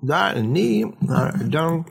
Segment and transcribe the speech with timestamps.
[0.00, 0.92] Där är ni.
[1.00, 1.84] Där är den.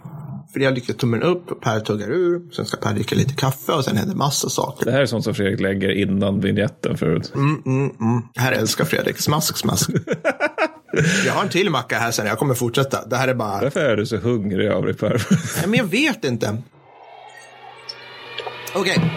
[0.54, 2.52] Fredrik gör tummen upp, Per tuggar ur.
[2.52, 4.86] Sen ska Per dricka lite kaffe och sen händer massa saker.
[4.86, 7.32] Det här är sånt som Fredrik lägger innan vignetten förut.
[7.36, 8.22] Mm, mm, mm.
[8.34, 9.18] Det här älskar Fredrik.
[9.18, 9.90] Smask, smask.
[11.26, 12.26] jag har en till macka här sen.
[12.26, 13.06] Jag kommer fortsätta.
[13.06, 13.62] Det här är bara...
[13.62, 15.28] Varför är du så hungrig av dig Per?
[15.58, 16.58] Nej, men jag vet inte.
[18.76, 19.12] Okej.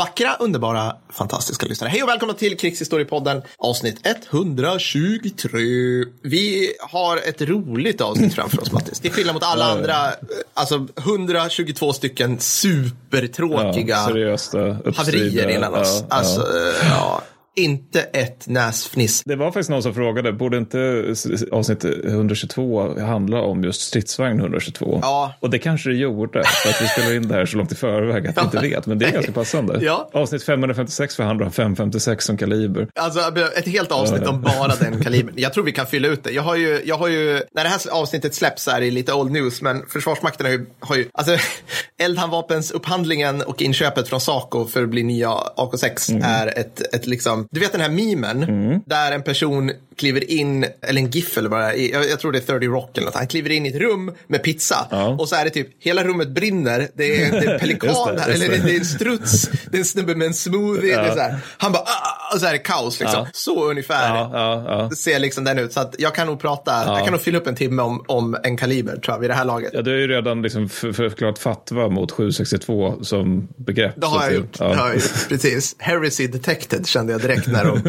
[0.00, 1.90] Vackra, underbara, fantastiska lyssnare.
[1.90, 5.58] Hej och välkomna till Krigshistoriepodden avsnitt 123.
[6.22, 9.00] Vi har ett roligt avsnitt framför oss, Mattis.
[9.00, 9.94] Till skillnad mot alla andra,
[10.54, 14.54] alltså 122 stycken supertråkiga Ja, seriöst,
[14.96, 16.04] haverier innan oss.
[16.08, 16.46] Alltså,
[16.90, 17.22] ja.
[17.56, 19.22] Inte ett näsfniss.
[19.24, 21.14] Det var faktiskt någon som frågade, borde inte
[21.52, 24.98] avsnitt 122 handla om just stridsvagn 122?
[25.02, 25.34] Ja.
[25.40, 27.74] Och det kanske det gjorde, för att vi spelar in det här så långt i
[27.74, 29.78] förväg att vi inte vet, men det är ganska passande.
[29.84, 30.10] Ja.
[30.12, 32.88] Avsnitt 556 förhandlar om 556 som kaliber.
[32.94, 33.20] Alltså
[33.56, 35.34] ett helt avsnitt om bara den kalibern.
[35.36, 36.30] Jag tror vi kan fylla ut det.
[36.30, 39.32] Jag har ju, jag har ju när det här avsnittet släpps är det lite old
[39.32, 41.36] news, men Försvarsmakten har ju, har ju alltså
[41.98, 47.60] eldhandvapensupphandlingen och inköpet från Saco för att bli nya AK6 är ett, ett liksom, du
[47.60, 48.40] vet den här memen
[48.86, 52.32] där en person kliver in, eller en GIF eller vad det är, jag, jag tror
[52.32, 55.06] det är 30 Rock eller något, han kliver in i ett rum med pizza Ja.
[55.08, 58.28] och så är det typ, hela rummet brinner, det är, det är en pelikan där,
[58.28, 58.74] eller det, det.
[58.74, 61.36] är en struts, det är en snubbe med en smoothie, det är så här.
[61.58, 63.20] han bara, "Ah", och så är det kaos liksom.
[63.24, 63.28] Ja.
[63.32, 64.90] Så ungefär Ja, ja, ja.
[64.96, 65.72] ser liksom den ut.
[65.72, 68.36] Så att jag kan nog prata, jag kan nog fylla upp en timme om, om
[68.44, 69.70] en kaliber tror jag vid det här laget.
[69.74, 73.94] Ja, du har ju redan liksom för- förklarat fatwa mot 762 som begrepp.
[73.96, 74.56] Det har jag gjort.
[74.58, 74.68] Ja.
[74.68, 75.28] Det har jag gjort.
[75.28, 75.76] Precis.
[75.78, 77.80] Heresy detected kände jag direkt när de...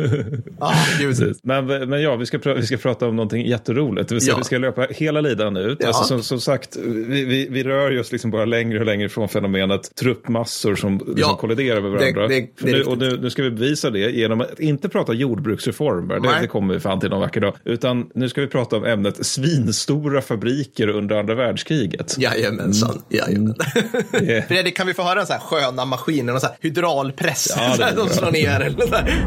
[0.59, 1.36] Ah, gud.
[1.44, 4.09] Men, men ja, vi ska, vi ska prata om någonting jätteroligt.
[4.09, 4.38] Det vill säga Ja.
[4.38, 5.78] vi ska löpa hela lidan ut.
[5.81, 5.88] Ja.
[5.88, 9.30] Alltså, som, som sagt, vi, vi, vi rör oss liksom bara längre och längre från
[9.30, 11.38] fenomenet truppmassor som liksom Ja.
[11.41, 12.28] kolliderar med Det- varandra.
[12.28, 15.13] det- det är nu, och nu, nu ska vi bevisa det genom att inte prata
[15.13, 17.56] jordbruksreformer, det, det kommer vi fan till någon vacker dag.
[17.66, 22.16] Utan nu ska vi prata om ämnet svinstora fabriker under andra världskriget.
[22.18, 23.01] Jajamensan.
[23.09, 23.56] Jajamän.
[24.12, 27.47] Det- Fredrik, kan vi få höra en sån här sköna maskin, en sån här hydraulpress
[27.57, 28.07] Ja, det så bra.
[28.09, 29.25] slår ner eller så här.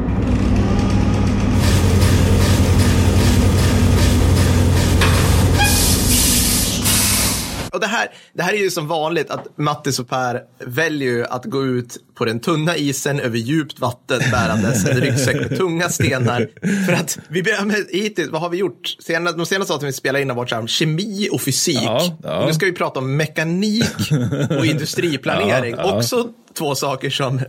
[7.72, 11.24] Och det här, det här är ju som vanligt att Mattis och Per väljer ju
[11.26, 15.88] att gå ut på den tunna isen över djupt vatten bärandes en ryggsäck med tunga
[15.88, 16.48] stenar.
[16.86, 18.96] För att vi be- men hittills, vad har vi gjort?
[19.00, 21.78] Senast, de senaste avsnitten vi spelar in har varit här, kemi och fysik.
[21.82, 22.40] Ja, ja.
[22.40, 24.12] Och nu ska vi prata om mekanik
[24.58, 25.74] och industriplanering.
[25.78, 25.96] Ja.
[25.96, 26.28] Också
[26.58, 27.40] två saker som,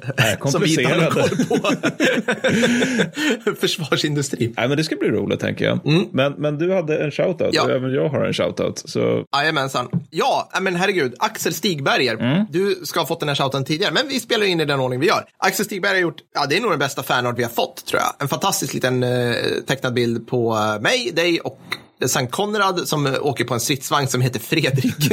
[0.45, 1.29] som vi inte har koll
[1.59, 3.55] på.
[3.59, 4.53] Försvarsindustri.
[4.57, 5.79] Nej, men det ska bli roligt tänker jag.
[6.11, 7.51] Men, men du hade en shoutout Mm.
[7.53, 7.63] Ja.
[7.63, 8.81] och även jag har en shoutout.
[8.85, 9.88] Så Jajamensan.
[10.09, 11.13] Ja, men herregud.
[11.19, 12.13] Axel Stigberger.
[12.13, 12.45] Mm.
[12.49, 14.99] Du ska ha fått den här shouten tidigare, men vi spelar in i den ordning
[14.99, 15.25] vi gör.
[15.37, 18.01] Axel Stigberger har gjort, ja det är nog den bästa fanart vi har fått tror
[18.01, 18.13] jag.
[18.19, 19.35] En fantastisk liten eh,
[19.67, 21.59] tecknad bild på eh, mig, dig och
[22.07, 24.95] Sankt Konrad som eh, åker på en stridsvagn som heter Fredrik.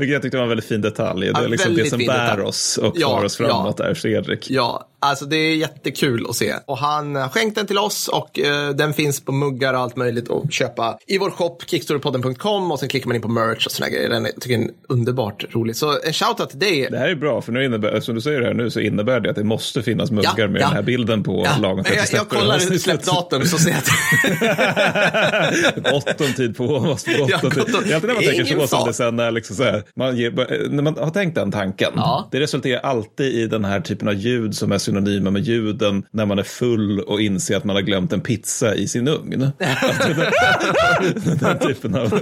[0.00, 1.26] Vilket jag tyckte var en väldigt fin detalj.
[1.26, 2.42] Det Ja, är liksom det som bär detalj.
[2.42, 3.84] oss och Ja, oss framåt ja.
[3.84, 4.50] är Fredrik.
[4.50, 6.54] Ja, alltså det är jättekul att se.
[6.66, 9.96] Och han har skänkt den till oss och eh, den finns på muggar och allt
[9.96, 13.72] möjligt att köpa i vår shop, kickstorypodden.com och sen klickar man in på merch och
[13.72, 14.08] sådana grejer.
[14.08, 15.76] Den är, tycker jag är underbart rolig.
[15.76, 16.88] Så en shoutout till dig.
[16.90, 19.20] Det här är bra, för nu innebär, som du säger det här nu så innebär
[19.20, 20.66] det att det måste finnas muggar Ja, med ja.
[20.66, 23.90] den här bilden på Ja, lagom jag, jag kollar släppdatum så ser jag att
[25.92, 26.66] Gott om tid på.
[26.66, 27.64] Gott Ja, om tid.
[27.84, 30.16] Det är alltid när man tänker så som det sen är liksom så här, man
[30.16, 31.92] ger, när man har tänkt den tanken.
[31.96, 32.28] Ja.
[32.32, 36.26] Det resulterar alltid i den här typen av ljud som är synonyma med ljuden när
[36.26, 39.50] man är full och inser att man har glömt en pizza i sin ugn.
[39.82, 40.08] Alltså,
[41.24, 42.20] den, den typen av...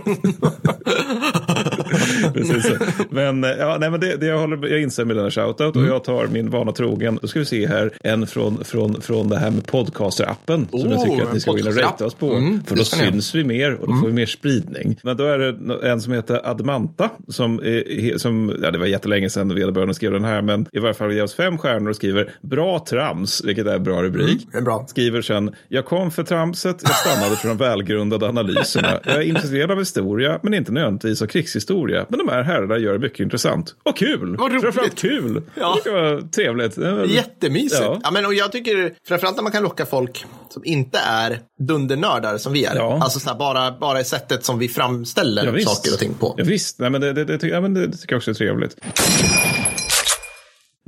[2.34, 2.72] Precis.
[3.10, 5.76] Men, eh, ja, nej, men det, det jag, håller, jag instämmer i den här shoutout
[5.76, 5.88] Mm.
[5.88, 7.18] och jag tar min vana trogen.
[7.22, 10.98] Då ska vi se här en från, från, från det här med podcaster-appen som jag
[10.98, 12.32] Oh, tycker att ni ska gå in och ratea oss på.
[12.32, 14.96] Mm, för då syns vi mer och då får vi mer spridning.
[15.02, 19.30] Men då är det en som heter Admanta som, är, som ja, det var jättelänge
[19.30, 22.30] sedan vederbörande skrev den här, men i varje fall ger oss fem stjärnor och skriver
[22.40, 24.48] bra trams, vilket är en bra rubrik.
[24.54, 24.86] är bra.
[24.88, 29.00] Skriver sen, jag kom för tramset, jag stannade för de välgrundade analyserna.
[29.04, 32.06] Jag är intresserad av historia, men inte nödvändigtvis av krigshistoria.
[32.08, 33.74] Men de här herrarna gör det mycket intressant.
[33.82, 34.36] Och kul!
[34.36, 34.62] Vad roligt.
[34.62, 35.42] Framförallt kul!
[35.54, 35.78] Ja.
[35.84, 36.78] Det var trevligt.
[37.14, 37.82] Jättemysigt.
[37.82, 38.00] Ja.
[38.02, 38.10] Ja.
[38.10, 42.52] men, och jag tycker framförallt när man kan locka folk som inte är dundernördar som
[42.52, 42.76] vi är.
[42.76, 42.98] Ja.
[43.02, 46.34] Alltså så här, bara, bara i sättet som vi framställer Ja, saker och ting på.
[46.36, 48.34] Ja, visst, Nej, men det, det, det, ja, men det, det tycker jag också är
[48.34, 48.76] trevligt.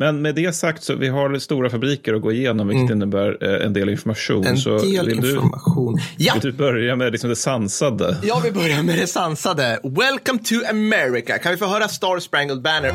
[0.00, 3.66] Men med det sagt så vi har stora fabriker att gå igenom, vilket innebär eh,
[3.66, 4.46] en del information.
[4.46, 6.00] En så del vill du, information.
[6.16, 8.16] Ja, vill du börja med liksom det sansade?
[8.22, 9.80] jag vill börja med det sansade.
[9.82, 11.38] Welcome to America.
[11.38, 12.94] Kan vi få höra Star Spangled Banner?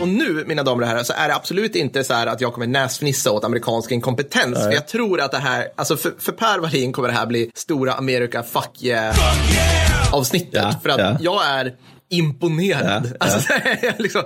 [0.00, 2.52] Och nu, mina damer och herrar, så är det absolut inte så här att jag
[2.52, 4.58] kommer näsfnissa åt amerikansk inkompetens.
[4.58, 7.50] För jag tror att det här, alltså för, för Per Wallin kommer det här bli
[7.54, 9.16] stora America fuck yeah,
[10.12, 10.62] avsnittet.
[10.62, 11.16] Ja, för att ja.
[11.20, 11.72] jag är
[12.10, 13.12] imponerad.
[13.20, 13.52] Ja, Alltså,
[13.98, 14.22] liksom,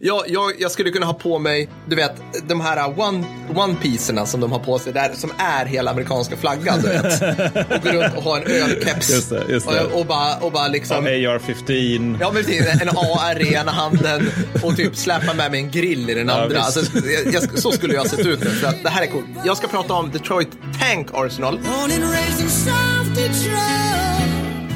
[0.00, 2.12] jag, jag, jag skulle kunna ha på mig, du vet,
[2.48, 3.24] de här one,
[3.54, 7.22] one pieceerna som de har på sig där, som är hela amerikanska flaggan, du vet.
[7.70, 9.10] Och gå runt och ha en ölkeps.
[9.10, 9.84] Just det, just det.
[9.84, 11.06] Och, och, bara, och bara liksom...
[11.06, 12.16] AR-15.
[12.20, 12.82] Ja, men precis.
[12.82, 14.30] En AR i ena handen
[14.62, 16.48] och typ släpa med mig en grill i den andra.
[16.48, 16.76] visst.
[16.76, 18.50] alltså, jag, jag, så skulle jag ha sett ut nu.
[18.50, 19.26] För att det här är coolt.
[19.44, 20.50] Jag ska prata om Detroit
[20.80, 21.58] Tank Arsenal.
[21.58, 23.87] Born and raised in South Detroit.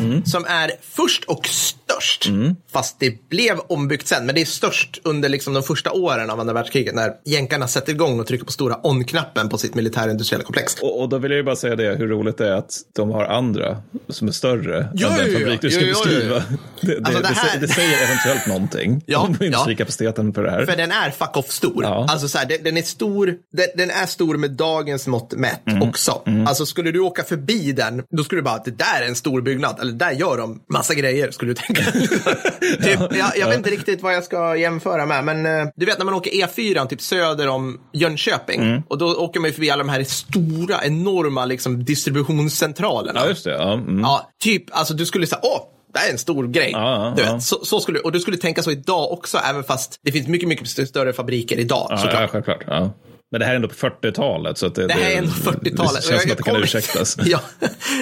[0.04, 0.24] Mm.
[0.24, 1.81] som är först och störst.
[2.72, 6.40] Fast det blev ombyggt sen, men det är störst under liksom de första åren av
[6.40, 10.74] andra världskriget när jänkarna sätter igång och trycker på stora on-knappen på sitt militärindustriella komplex.
[10.82, 13.10] Och, och då vill jag ju bara säga det, hur roligt det är att de
[13.10, 13.76] har andra
[14.08, 15.38] som är större Ja, än den ja, ja.
[15.38, 16.04] fabrik du Ja, ska ja, ja, ja.
[16.04, 16.42] beskriva.
[16.80, 19.46] Det, Alltså, det det, här- det säger eventuellt någonting Ja, om ja.
[19.46, 20.66] industrikapaciteten för det här.
[20.66, 21.84] För den är fuck off stor.
[21.84, 22.06] Ja.
[22.08, 25.58] Alltså så här, den, den är stor, den, den är stor med dagens mått mätt
[25.66, 25.88] Mm.
[25.88, 26.22] också.
[26.46, 29.40] Alltså skulle du åka förbi den, då skulle du bara, det där är en stor
[29.42, 31.81] byggnad, eller där gör de massa grejer, skulle du tänka.
[32.82, 35.98] Typ, jag, jag vet inte riktigt vad jag ska jämföra med, men eh, du vet
[35.98, 38.82] när man åker E4 typ söder om Jönköping, Mm.
[38.88, 43.20] och då åker man ju förbi alla de här stora, enorma liksom, distributionscentralerna.
[43.20, 43.50] Ja, just det.
[43.50, 44.00] Ja, mm.
[44.00, 45.60] Ja, typ, alltså du skulle säga, åh,
[45.94, 46.70] det är en stor grej.
[46.72, 47.32] Ja, du ja.
[47.34, 50.28] vet, så, så skulle, och du skulle tänka så idag också, även fast det finns
[50.28, 51.86] mycket, mycket st- större fabriker idag.
[51.90, 52.20] ja, såklart.
[52.20, 52.64] ja, självklart.
[53.32, 54.58] Men det här är ändå på 40-talet.
[54.58, 56.02] Så det, Det här är ändå 40-talet.
[56.02, 57.16] Det känns som att det kan ursäktas.
[57.24, 57.40] ja,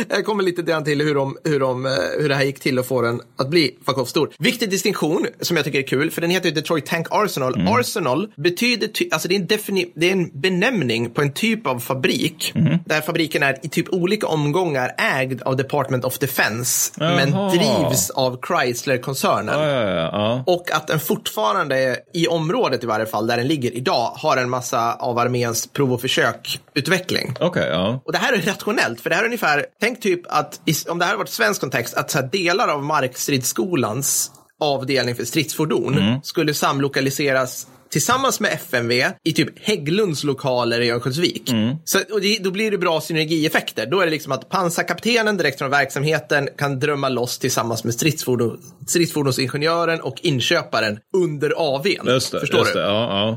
[0.08, 2.78] jag kommer lite grann till hur, de, hur, de, eh, hur det här gick till
[2.78, 4.30] att få den att bli fuck off stor.
[4.38, 7.54] Viktig distinktion som jag tycker är kul, för den heter ju Detroit Tank Arsenal.
[7.54, 7.68] Mm.
[7.74, 11.66] Arsenal betyder, ty- alltså det är, en defini- det är en benämning på en typ
[11.66, 12.78] av fabrik, Mm.
[12.86, 17.50] där fabriken är i typ olika omgångar ägd av Department of Defense, men Jaha.
[17.50, 19.58] drivs av Chrysler-koncernen.
[19.60, 20.44] Ja, ja, ja.
[20.46, 24.50] Och att den fortfarande, i området i varje fall, där den ligger idag, har en
[24.50, 27.34] massa av arméns prov och försök-utveckling.
[27.40, 28.00] Okej, ja.
[28.04, 31.04] Och det här är rationellt, för det här är ungefär, tänk typ att, om det
[31.04, 34.30] här varit svensk kontext, att så delar av Markstridsskolans
[34.60, 36.20] avdelning för stridsfordon Mm.
[36.22, 41.50] skulle samlokaliseras tillsammans med FMV i typ Hägglunds lokaler i Örnsköldsvik.
[41.50, 41.76] Mm.
[41.84, 43.86] Så, och det, då blir det bra synergieffekter.
[43.86, 48.58] Då är det liksom att pansarkaptenen direkt från verksamheten kan drömma loss tillsammans med stridsfordon,
[48.88, 52.06] stridsfordonsingenjören och inköparen under AWn.
[52.06, 52.40] Just det.
[52.40, 52.78] Förstår just du?
[52.80, 52.86] det.
[52.86, 52.92] Ja,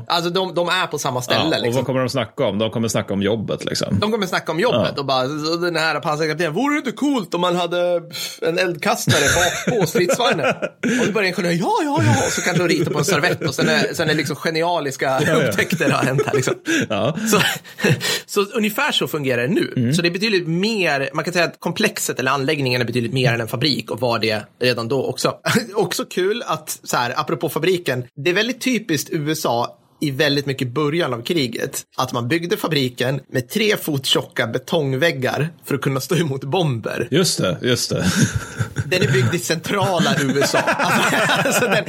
[0.06, 0.14] ja.
[0.14, 1.40] Alltså de, de är på samma ställe.
[1.40, 1.74] Ja, och liksom.
[1.74, 2.58] vad kommer de snacka om?
[2.58, 3.98] De kommer snacka om jobbet liksom.
[4.00, 5.00] De kommer snacka om jobbet Ja.
[5.00, 8.02] och bara, så den här pansarkaptenen, vore det inte coolt om man hade
[8.42, 10.46] en eldkastare bak på stridsvagnen?
[11.00, 13.42] Och då börjar ingenjören, ja, ja, ja, och så kanske de ritar på en servett
[13.48, 15.34] och sen är, sen är liksom genialiska ja.
[15.34, 16.54] upptäckter har hänt här liksom.
[16.88, 17.16] Ja.
[17.30, 17.40] Så,
[18.44, 19.72] så ungefär så fungerar det nu.
[19.76, 19.94] Mm.
[19.94, 23.32] Så det är betydligt mer, man kan säga att komplexet eller anläggningen är betydligt mer
[23.32, 25.36] än en fabrik och var det redan då också.
[25.74, 30.68] också kul att, så här, apropå fabriken, det är väldigt typiskt USA i väldigt mycket
[30.68, 31.82] början av kriget.
[31.96, 37.08] Att man byggde fabriken med tre fot tjocka betongväggar för att kunna stå emot bomber.
[37.10, 38.04] Just det, just det.
[38.86, 40.58] Den är byggd i centrala USA.
[40.84, 41.16] Alltså,
[41.48, 41.84] alltså den,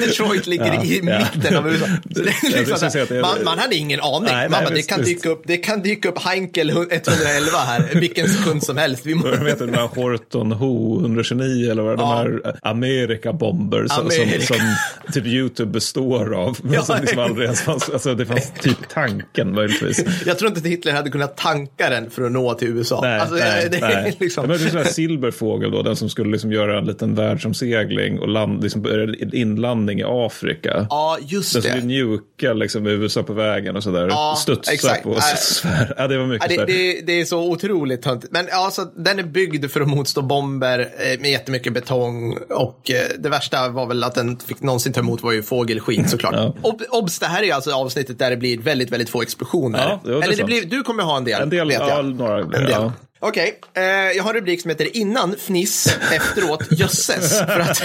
[0.00, 1.26] Detroit ligger Ja, i ja.
[1.34, 1.86] mitten av USA.
[2.04, 4.22] Det liksom det man, man hade ingen aning.
[4.24, 5.10] Nej, man nej, bara, det, visst, kan visst.
[5.10, 9.06] dyka upp, det kan dyka upp Heinkel 111 här vilken sekund som helst.
[9.06, 14.10] Vi må, Jag vet de här Horton Ho 129 eller vad de här Amerika-bomber som,
[14.10, 14.76] som, som
[15.12, 16.58] typ YouTube består av.
[16.62, 16.82] Men Ja.
[16.82, 20.04] som liksom aldrig ens fanns, alltså det fanns typ tanken möjligtvis.
[20.26, 23.00] jag tror inte att Hitler hade kunnat tanka den för att nå till USA.
[23.02, 24.16] Nej, alltså, nej, det, nej.
[24.20, 27.14] liksom, men det är sån här silverfågel då, den som skulle liksom göra en liten
[27.14, 28.86] världsomsegling och land, liksom,
[29.32, 30.86] inlandning i Afrika.
[30.90, 31.86] ja, just Den skulle det.
[31.86, 34.08] njuka liksom USA på vägen och sådär.
[34.08, 35.02] Ja, Studsa exakt.
[35.02, 35.94] på svär.
[35.98, 38.32] Ja, det var mycket Ja, det, det, det är så otroligt töntigt.
[38.32, 42.38] Men alltså, den är byggd för att motstå bomber eh, med jättemycket betong.
[42.50, 46.10] Och eh, det värsta var väl att den fick någonsin ta emot var ju fågelskit
[46.10, 46.34] såklart.
[46.34, 46.54] Ja.
[46.62, 49.78] Ob, obs, det här är alltså avsnittet där det blir väldigt, väldigt få explosioner.
[49.78, 51.88] Ja, det Eller det blir, du kommer ha en del, En del, vet jag.
[51.88, 52.38] ja, några.
[52.40, 52.70] En del.
[52.70, 52.92] Ja.
[53.22, 57.38] Okej, eh, jag har en rubrik som heter innan fniss, efteråt jösses.
[57.46, 57.82] För att,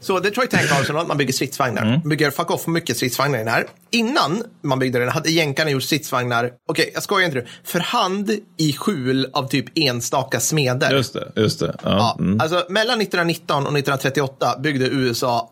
[0.00, 1.82] så Detroit Tank Arsenal, man bygger stridsvagnar.
[1.82, 1.92] Mm.
[1.94, 3.66] Man bygger fuck off mycket stridsvagnar i den här.
[3.90, 8.30] Innan man byggde den hade jänkarna gjort stridsvagnar, okej jag skojar inte nu, för hand
[8.58, 10.90] i skjul av typ enstaka smeder.
[10.90, 11.74] Just det, just det.
[11.82, 11.90] Ja.
[11.90, 12.40] Ja, Mm.
[12.40, 15.50] Alltså mellan 1919 och 1938 byggde USA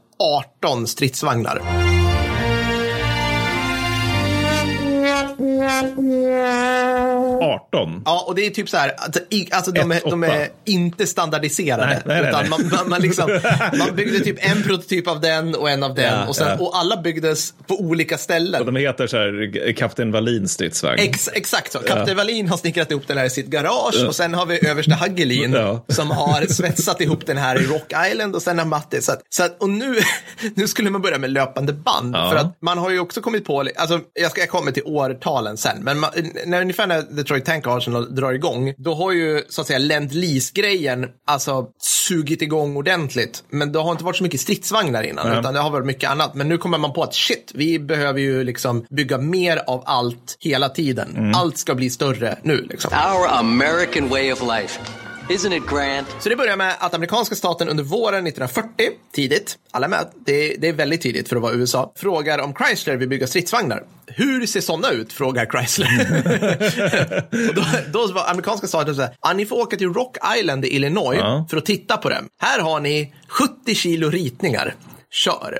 [0.62, 1.62] 18 stridsvagnar.
[7.42, 8.02] 18.
[8.04, 11.06] Ja, och det är typ så här, alltså, i, alltså de, är, de är inte
[11.06, 11.86] standardiserade.
[11.86, 12.48] Nej, nej, nej.
[12.50, 13.40] Man, man, man, liksom,
[13.78, 16.12] man byggde typ en prototyp av den och en av den.
[16.20, 16.64] Ja, och, sen, ja.
[16.64, 18.60] och alla byggdes på olika ställen.
[18.60, 20.98] Och de heter så här Kapten Wallins stridsvagn.
[20.98, 21.78] Ex, exakt så.
[21.78, 24.94] Kapten Wallin har snickrat ihop den här i sitt garage och sen har vi överste
[24.94, 25.84] Hagelin Ja.
[25.88, 29.02] som har svetsat ihop den här i Rock Island och sen har Matti.
[29.02, 29.96] Så att, så att, och nu,
[30.54, 32.16] nu skulle man börja med löpande band.
[32.16, 32.30] Ja.
[32.30, 35.55] För att man har ju också kommit på, alltså jag, ska, jag kommer till årtalen
[35.56, 36.10] sen, men man,
[36.46, 40.14] när, ungefär när Detroit Tank Arsenal drar igång, då har ju så att säga Lend
[40.14, 41.66] Lease-grejen alltså
[42.08, 43.44] sugit igång ordentligt.
[43.50, 45.38] Men det har inte varit så mycket stridsvagnar innan, Nej.
[45.38, 46.34] utan det har varit mycket annat.
[46.34, 50.36] Men nu kommer man på att shit, vi behöver ju liksom bygga mer av allt
[50.40, 51.32] hela tiden.
[51.34, 52.90] Allt ska bli större nu liksom.
[52.92, 54.80] Our American way of life.
[55.28, 56.06] Isn't it grand?
[56.20, 60.68] Så det börjar med att amerikanska staten under våren 1940, tidigt, alla med, det, det
[60.68, 63.82] är väldigt tidigt för att vara USA, frågar om Chrysler vill bygga stridsvagnar.
[64.06, 65.12] Hur ser sådana ut?
[65.12, 65.88] frågar Chrysler.
[67.48, 70.64] och då, då var amerikanska staten så här, ah, ni får åka till Rock Island
[70.64, 71.46] i Illinois Ja.
[71.50, 72.28] för att titta på dem.
[72.38, 74.74] Här har ni 70 kilo ritningar.
[75.16, 75.58] Kör.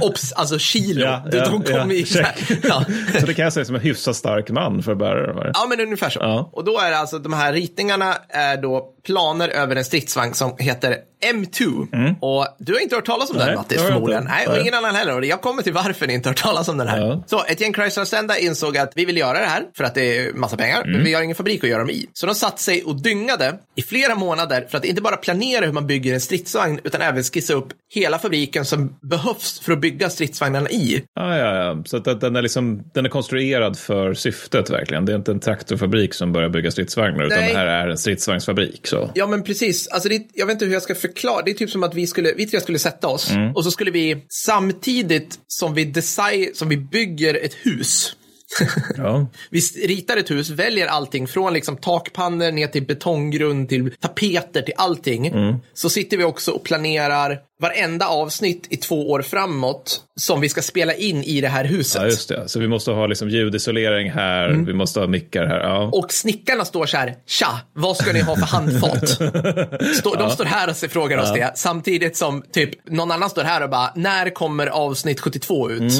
[0.00, 1.04] Obs, alltså kilo.
[1.04, 2.06] Ja, de ja, kom ja, i...
[2.62, 2.84] Ja.
[3.20, 5.32] Så det kan jag säga som en hyfsat stark man för att bära det.
[5.32, 5.50] va?
[5.54, 6.20] Ja, men ungefär så.
[6.22, 6.50] Ja.
[6.52, 10.56] Och då är det alltså de här ritningarna är då planer över en stridsvagn som
[10.58, 10.96] heter
[11.34, 12.16] M2.
[12.20, 14.24] Och du har inte hört talas om den Nej, Mattis har jag förmodligen.
[14.24, 15.18] Nej, och ingen annan heller.
[15.18, 16.98] Och jag kommer till varför ni inte har hört talas om den här.
[17.00, 17.24] Ja.
[17.26, 20.32] Så ett gäng Chrysler-anställda insåg att vi vill göra det här för att det är
[20.32, 20.92] massa pengar, Mm.
[20.92, 22.06] men vi har ingen fabrik att göra dem i.
[22.12, 25.72] Så de satt sig och dyngade i flera månader för att inte bara planera hur
[25.72, 30.10] man bygger en stridsvagn, utan även skissa upp hela fabriken som behövs för att bygga
[30.10, 31.02] stridsvagnarna i.
[31.14, 31.82] Ja, ja, ja.
[31.86, 35.04] Så att den är, liksom, den är konstruerad för syftet verkligen.
[35.06, 37.52] Det är inte en traktorfabrik som börjar bygga stridsvagnar, utan Nej.
[37.52, 38.86] det här är en stridsvagnsfabrik.
[38.86, 39.10] Så.
[39.14, 41.09] Ja men precis, alltså det, jag vet inte hur jag ska förklara.
[41.44, 43.90] Det är typ som att vi skulle, vi tre skulle sätta oss och så skulle
[43.90, 48.16] vi samtidigt som vi design, som vi bygger ett hus.
[48.96, 49.26] Ja.
[49.50, 54.74] Vi ritar ett hus, väljer allting från liksom takpannor ner till betonggrund till tapeter till
[54.76, 55.32] allting.
[55.74, 60.62] Så sitter vi också och planerar varenda avsnitt i två år framåt som vi ska
[60.62, 62.02] spela in i det här huset.
[62.02, 62.48] ja, just det.
[62.48, 64.64] Så vi måste ha liksom ljudisolering här, Mm.
[64.64, 65.60] vi måste ha mickar här.
[65.60, 65.90] Ja.
[65.92, 69.08] Och snickarna står så här, tja, vad ska ni ha för handfat?
[69.96, 73.62] Stå, De står här och frågar oss det, samtidigt som typ någon annan står här
[73.62, 75.92] och bara, när kommer avsnitt 72 ut?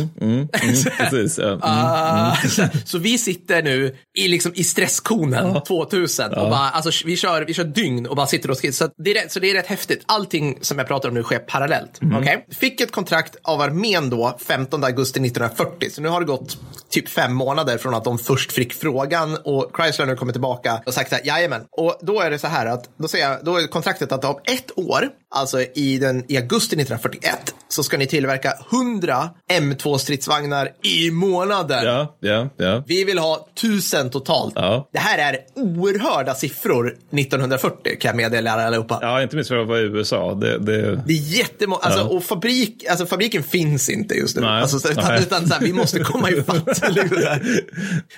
[1.62, 2.36] Ja.
[2.48, 7.44] Så, så vi sitter nu i, liksom, i stresskonen 2000 och bara, alltså, vi, kör,
[7.44, 8.72] vi kör dygn och bara sitter och skriver.
[8.72, 10.02] Så, det är, så det är rätt häftigt.
[10.06, 12.00] Allting som jag pratar om nu sker parallellt.
[12.18, 12.46] Okej?
[12.50, 15.90] Fick ett kontrakt av armén då 15 augusti 1940.
[15.90, 16.58] Så nu har det gått
[16.90, 20.94] typ fem månader från att de först fick frågan och Chrysler nu kommer tillbaka och
[20.94, 21.64] sagt så här, jajamän.
[21.70, 24.40] Och då är det så här att, då säger jag, då är kontraktet att om
[24.44, 30.68] ett år, alltså i, den, i augusti 1941, så ska ni tillverka 100 M2 stridsvagnar
[30.82, 31.84] i månaden.
[31.84, 32.82] Ja, ja, ja.
[32.86, 34.52] Vi vill ha tusen totalt.
[34.56, 34.88] Ja.
[34.92, 38.98] Det här är oerhörda siffror 1940 kan jag meddela allihopa.
[39.02, 40.34] Ja, inte minst för att vara i USA.
[40.34, 41.02] Det, det...
[41.06, 44.42] Det är jättemånga, alltså, och fabrik, alltså fabriken finns inte just nu.
[44.42, 44.60] Nej.
[44.62, 45.22] Alltså, så, utan Nej.
[45.22, 46.82] utan så här, vi måste komma ifatt.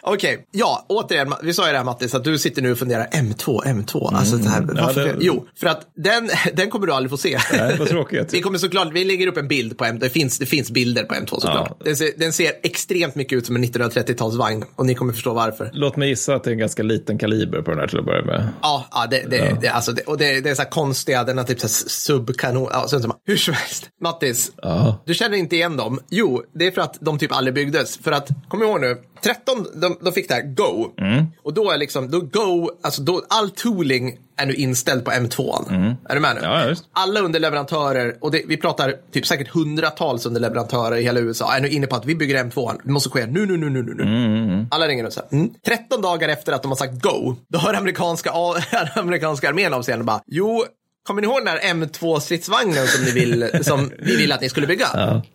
[0.03, 3.07] Okej, ja, återigen, vi sa ju det här Mattis, att du sitter nu och funderar
[3.07, 4.15] M2, M2.
[4.17, 5.05] Alltså, så här, varför?
[5.05, 7.39] det- Jo, för att den, den kommer du aldrig få se.
[7.53, 8.35] Nej, vad tråkigt.
[8.35, 11.05] Vi kommer såklart, vi lägger upp en bild på M2, det finns, det finns bilder
[11.05, 11.69] på M2 såklart.
[11.79, 11.85] Ja.
[11.85, 15.71] Den, ser, den ser extremt mycket ut som en 1930-talsvagn och ni kommer förstå varför.
[15.73, 18.05] Låt mig gissa att det är en ganska liten kaliber på den här till att
[18.05, 18.49] börja med.
[18.63, 21.45] Ja, ja, det, det, Det, alltså, och det, det är så här konstiga, den har
[21.45, 22.87] typ så här subkanon, ja,
[23.27, 23.89] hur som helst.
[24.03, 25.03] Mattis, Ja.
[25.07, 26.01] du känner inte igen dem?
[26.11, 27.99] Jo, det är för att de typ aldrig byggdes.
[27.99, 30.91] För att, kom ihåg nu, 13, de, de fick det här Go.
[30.99, 31.27] Mm.
[31.43, 35.65] Och då är liksom, då Go, alltså då, all tooling är nu inställd på M2.
[36.09, 36.41] Är du med nu?
[36.41, 36.69] Mm.
[36.69, 36.75] Ja.
[36.93, 41.69] Alla underleverantörer, och det, vi pratar typ säkert hundratals underleverantörer i hela USA, är nu
[41.69, 42.81] inne på att vi bygger M2.
[42.85, 43.95] Det måste ske nu, nu, nu, nu, nu.
[43.95, 44.03] nu.
[44.03, 45.51] Mm, Alla ringer och säger, mm.
[45.67, 48.31] 13 dagar efter att de har sagt go, då hör amerikanska,
[48.95, 50.65] amerikanska armén av sig och bara, jo,
[51.07, 54.67] Kommer ni ihåg den här M2-stridsvagnen som, ni vill, som vi ville att ni skulle
[54.67, 54.87] bygga?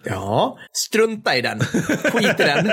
[0.03, 0.57] Ja.
[0.73, 1.59] Strunta i den.
[1.59, 2.71] Skit i den.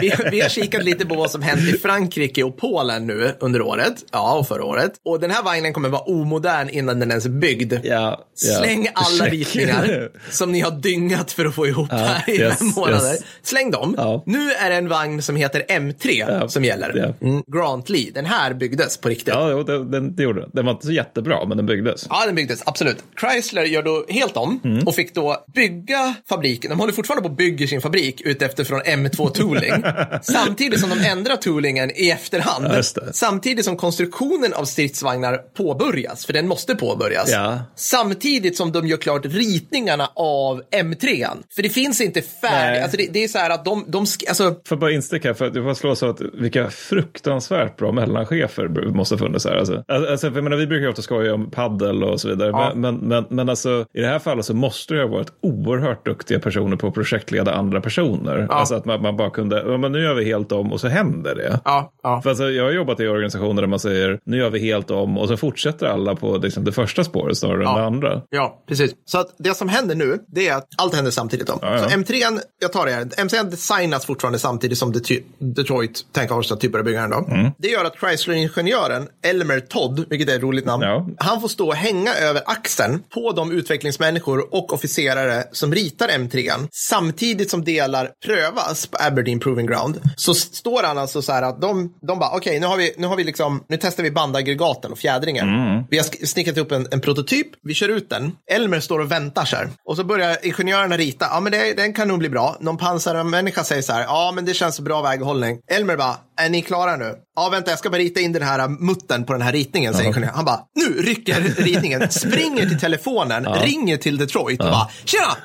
[0.00, 3.62] Vi, vi har kikat lite på vad som hänt i Frankrike och Polen nu under
[3.62, 3.94] året.
[4.12, 4.92] Ja, och förra året.
[5.04, 7.72] Och den här vagnen kommer vara omodern innan den ens är byggd.
[7.72, 8.24] Ja, ja.
[8.34, 9.32] Släng alla Check.
[9.32, 13.10] ritningar som ni har dyngat för att få ihop här i yes, fem månader.
[13.12, 13.20] yes.
[13.42, 13.94] Släng dem.
[13.98, 14.22] Ja.
[14.26, 16.10] Nu är det en vagn som heter M3
[16.40, 16.92] Ja, som gäller.
[17.20, 17.26] ja.
[17.28, 17.42] Mm.
[17.52, 18.10] Grant Lee.
[18.14, 19.28] Den här byggdes på riktigt.
[19.34, 20.50] Ja, det, den, det gjorde den.
[20.52, 22.06] Den var inte så jättebra, men den byggdes.
[22.10, 23.04] Ja, den den byggdes, absolut.
[23.20, 24.86] Chrysler gör då helt om Mm.
[24.86, 26.70] och fick då bygga fabriken.
[26.70, 29.72] De håller fortfarande på och bygger sin fabrik utefter från M2 Tooling.
[30.22, 32.66] samtidigt som de ändrar toolingen i efterhand.
[32.70, 32.82] Ja.
[33.12, 37.30] Samtidigt som konstruktionen av stridsvagnar påbörjas, för den måste påbörjas.
[37.32, 37.58] Ja.
[37.76, 41.26] Samtidigt som de gör klart ritningarna av M3.
[41.54, 42.82] För det finns inte färdigt.
[42.82, 45.54] Alltså det, det är så här att de, de alltså, Får bara insticka, för att
[45.54, 49.56] det får slå så att vilka fruktansvärt bra mellanchefer måste ha funnits här.
[49.56, 52.48] Alltså, alltså, för jag menar, vi brukar ju ofta skoja om paddel och så vidare,
[52.48, 52.72] Ja.
[52.74, 56.40] men, men, men, alltså, i det här fallet så måste det ha varit oerhört duktiga
[56.40, 58.46] personer på att projektleda andra personer.
[58.50, 60.88] Alltså att man, man bara kunde, ja, men nu gör vi helt om och så
[60.88, 61.60] händer det.
[61.64, 62.20] ja, ja.
[62.22, 65.18] För alltså, jag har jobbat i organisationer där man säger nu gör vi helt om
[65.18, 67.76] och så fortsätter alla på liksom, det första spåret snarare än Ja.
[67.78, 68.22] det andra.
[68.30, 68.90] Ja, precis.
[69.04, 71.46] Så att det som händer nu, det är att allt händer samtidigt.
[71.46, 71.58] Då.
[71.62, 71.78] Ja, ja.
[71.78, 72.14] Så M3,
[72.60, 76.84] jag tar det här, M3 designas fortfarande samtidigt som Det- Detroit Tank Arsenal typ börjar
[76.84, 77.10] bygga den.
[77.10, 77.26] Då.
[77.34, 77.50] Mm.
[77.58, 81.06] Det gör att Chrysler-ingenjören Elmer Todd, vilket är ett roligt namn, Ja.
[81.18, 86.68] han får stå och hänga över axeln på de utvecklingsmänniskor och officerare som ritar M3
[86.72, 90.00] samtidigt som delar prövas på Aberdeen Proving Ground.
[90.16, 93.06] Så står han alltså så här att de, de bara, okej, nu har vi, nu
[93.06, 95.46] har vi liksom, nu testar vi bandaggregaten och fjädringen.
[95.90, 98.32] Vi har snickrat ihop en, en prototyp, vi kör ut den.
[98.50, 99.68] Elmer står och väntar så här.
[99.84, 102.56] Och så börjar ingenjörerna rita, ja men det, den kan nog bli bra.
[102.60, 105.58] Någon pansarmänniska säger så här, ja men det känns bra väghållning.
[105.70, 107.14] Elmer bara, är ni klara nu?
[107.36, 110.08] Ja vänta, jag ska bara rita in den här muttern på den här ritningen, säger
[110.08, 110.34] ingenjören.
[110.34, 115.36] Han bara, nu rycker ritningen, springer till telefonen, ringer till Detroit och bara, tjena!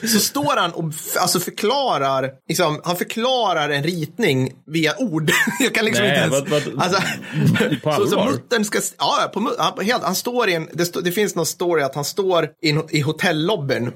[0.12, 0.84] så står han och
[1.20, 5.30] alltså förklarar, liksom, han förklarar en ritning via ord.
[5.60, 7.02] jag kan liksom Nej, inte ens, vad- vad- alltså,
[7.82, 8.32] på så, så allvar?
[8.32, 11.46] muttern ska, ja, på, han, helt, han står i en, det, stå, det finns någon
[11.46, 13.92] story att han står i, i hotellobbyn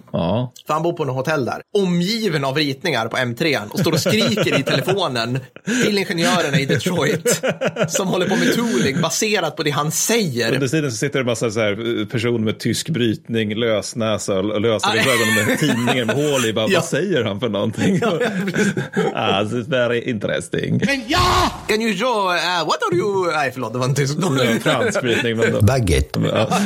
[0.67, 1.63] för han bor på något hotell där.
[1.79, 5.39] Omgiven av ritningar på M3 och står och skriker i telefonen
[5.85, 7.43] till ingenjörerna i Detroit.
[7.89, 10.55] Som håller på med tooling baserat på det han säger.
[10.55, 14.39] Under tiden så sitter det en massa så här, eh, personer med tysk brytning, lösnäsa
[14.39, 16.53] och lösögon med tidningar med hål i.
[16.53, 16.79] Bara, Ja.
[16.81, 18.01] Vad säger han för någonting?
[19.15, 20.81] ah, this is very interesting.
[21.69, 23.33] Can you show, uh, what are you...
[23.33, 24.17] Nej, förlåt, det var en tysk.
[24.63, 25.37] Fransk brytning.
[25.37, 26.21] Men då, Baguette.
[26.33, 26.59] ja.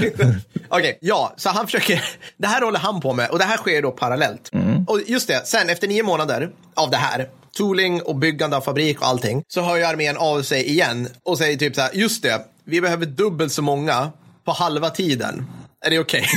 [0.68, 2.04] Okej, ja, så han försöker,
[2.36, 4.50] det här håller han på med och det här sker då parallellt.
[4.86, 7.26] Och just det, sen efter nio månader av det här,
[7.64, 11.38] tooling och byggande av fabrik och allting, så hör ju armén av sig igen och
[11.38, 14.10] säger typ så här, just det, vi behöver dubbelt så många
[14.44, 15.46] på halva tiden.
[15.86, 16.24] Är det okej?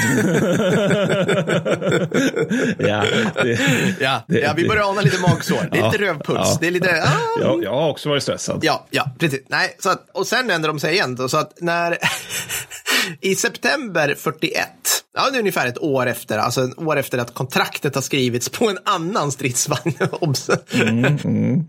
[2.78, 3.04] ja,
[3.44, 3.60] det,
[4.00, 5.68] ja, det- ja, vi börjar ana lite magsår.
[5.72, 6.40] Det är Ja, lite rövpuls.
[6.44, 6.58] ja.
[6.62, 7.04] Det är lite...
[7.04, 8.60] Ah, ja, jag har också varit stressad.
[8.64, 9.42] Ja, ja, precis.
[9.48, 11.16] Nej, så att, och sen ändrar de sig igen.
[11.16, 11.92] Då, så att när
[13.22, 14.68] i september 41,
[15.14, 18.50] ja det är ungefär ett år efter, alltså ett år efter att kontraktet har skrivits
[18.50, 19.94] på en annan stridsvagn.
[20.12, 20.50] Obs.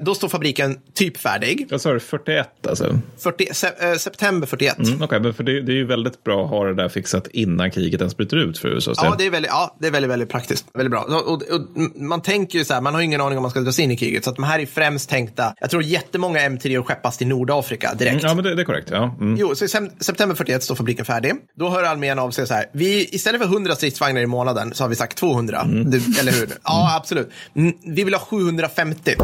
[0.00, 1.66] Då står fabriken typ färdig.
[1.70, 2.98] Jag sa det 41 alltså.
[3.18, 4.78] 40, se, eh, september 41.
[4.78, 7.26] Mm, Okej, men för det, det är ju väldigt bra att ha det där fixat
[7.26, 8.92] innan kriget ens bryter ut för USA.
[8.96, 10.66] Ja, det är väldigt, ja, det är väldigt, väldigt praktiskt.
[10.74, 11.00] Väldigt bra.
[11.00, 11.60] Och, och, och,
[11.96, 13.90] man tänker ju så här, man har ju ingen aning om man ska dras in
[13.90, 14.24] i kriget.
[14.24, 18.22] Så att de här är främst tänkta, jag tror jättemånga M3 skeppas till Nordafrika direkt.
[18.22, 18.88] Ja, men det, det är korrekt.
[18.90, 19.16] Ja.
[19.20, 19.36] Mm.
[19.38, 19.68] Jo, så i
[20.00, 21.23] september 41 står fabriken färdig.
[21.58, 22.66] Då hör armén av sig så här.
[22.72, 25.60] Vi, istället för 100 stridsvagnar i månaden så har vi sagt 200.
[25.60, 25.90] Mm.
[25.90, 26.48] Det, eller hur?
[26.64, 27.30] Ja, absolut.
[27.56, 29.14] Mm, vi vill ha 750.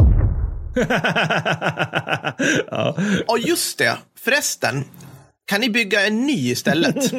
[2.71, 2.95] ja.
[3.27, 3.97] Ja, just det.
[4.19, 4.83] Förresten.
[5.45, 6.95] Kan ni bygga en ny istället?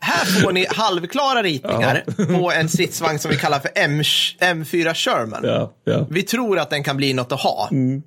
[0.00, 2.04] Här får ni halvklara ritningar
[2.38, 4.02] på en stridsvagn som vi kallar för M-
[4.40, 5.40] M4 Sherman.
[5.44, 6.06] Ja, ja.
[6.10, 7.68] Vi tror att den kan bli något att ha.
[7.70, 8.02] Mm,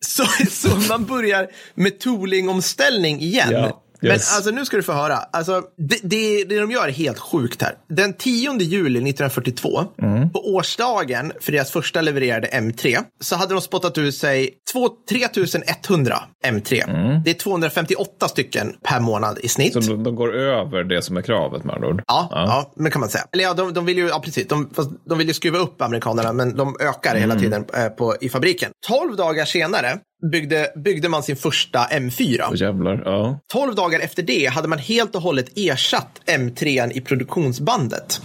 [0.00, 3.70] Så, så man börjar med toolingomställning igen.
[4.00, 4.36] Ja, Men yes.
[4.36, 5.16] alltså nu ska du få höra.
[5.16, 7.74] Alltså, det, det, det de gör är helt sjukt här.
[7.88, 10.30] Den 10 juli 1942, Mm.
[10.30, 16.18] på årsdagen för deras första levererade M3, så hade de spottat ut sig två- 3100
[16.46, 17.22] M3.
[17.24, 19.74] Det är 258 stycken per månad i snitt.
[19.74, 19.82] Mm.
[19.82, 22.02] Så de, de går över det som är kravet med andra ord.
[22.06, 22.72] Ja, ja.
[22.76, 23.24] men kan man säga.
[23.32, 24.70] Eller ja, de, de vill ju, ja precis, de,
[25.08, 27.44] de vill ju skruva upp amerikanerna, men de ökar hela Mm.
[27.44, 28.70] tiden eh, på, i fabriken.
[28.88, 29.98] 12 dagar senare
[30.32, 32.44] byggde, byggde man sin första M4.
[32.50, 33.02] Åh, jävlar.
[33.04, 33.40] Ja.
[33.52, 38.20] 12 dagar efter det hade man helt och hållet ersatt M3 i produktionsbandet.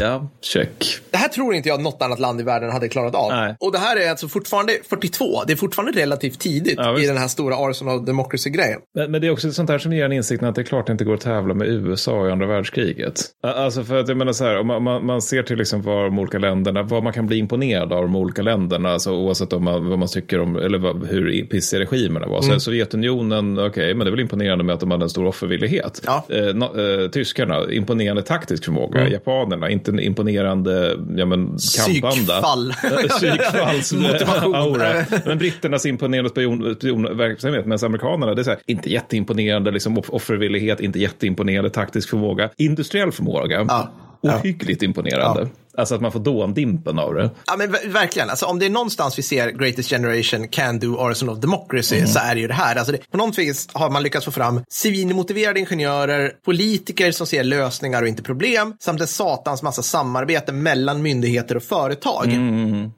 [0.00, 0.98] Ja, check.
[1.10, 3.32] Det här tror inte jag något annat land i världen hade klarat av.
[3.32, 3.56] Nej.
[3.60, 5.44] Och det här är alltså fortfarande 42.
[5.46, 8.80] Det är fortfarande relativt tidigt Ja, i den här stora Arsenal Democracy-grejen.
[8.94, 10.86] Men, men det är också sånt här som ger en insikten att det är klart
[10.86, 13.20] det inte går att tävla med USA i andra världskriget.
[13.42, 16.04] Alltså för att jag menar så här, om man, man, man ser till liksom vad
[16.04, 19.64] de olika länderna, vad man kan bli imponerad av de olika länderna, alltså oavsett om
[19.64, 22.42] man, vad man tycker om, eller vad, hur pissiga regimerna var.
[22.42, 26.02] Så Sovjetunionen, okej, men det är väl imponerande med att de hade en stor offervillighet.
[26.06, 26.24] Ja.
[26.28, 29.08] Eh, no, eh, tyskarna, imponerande taktisk förmåga.
[29.08, 32.40] Japanerna, inte en imponerande ja, men, kampanda.
[32.40, 32.72] Psykfall.
[34.12, 34.54] Motivation.
[34.54, 35.04] aura.
[35.24, 40.10] Men britternas imponerande spion, spionverksamhet, medan amerikanerna, det är så här, inte jätteimponerande liksom, off-
[40.10, 42.50] offervillighet, inte jätteimponerande taktisk förmåga.
[42.56, 43.90] Industriell förmåga, Ja.
[44.20, 45.48] ohyggligt imponerande.
[45.78, 47.30] Alltså att man får dåndimpen av det.
[47.46, 48.30] Ja, men ver- verkligen.
[48.30, 52.18] Alltså, om det är någonstans vi ser Greatest Generation can do Arsenal of Democracy så
[52.18, 52.76] är det ju det här.
[52.76, 57.44] Alltså, det, på något vis har man lyckats få fram civilmotiverade ingenjörer, politiker som ser
[57.44, 62.26] lösningar och inte problem, samt en satans massa samarbete mellan myndigheter och företag.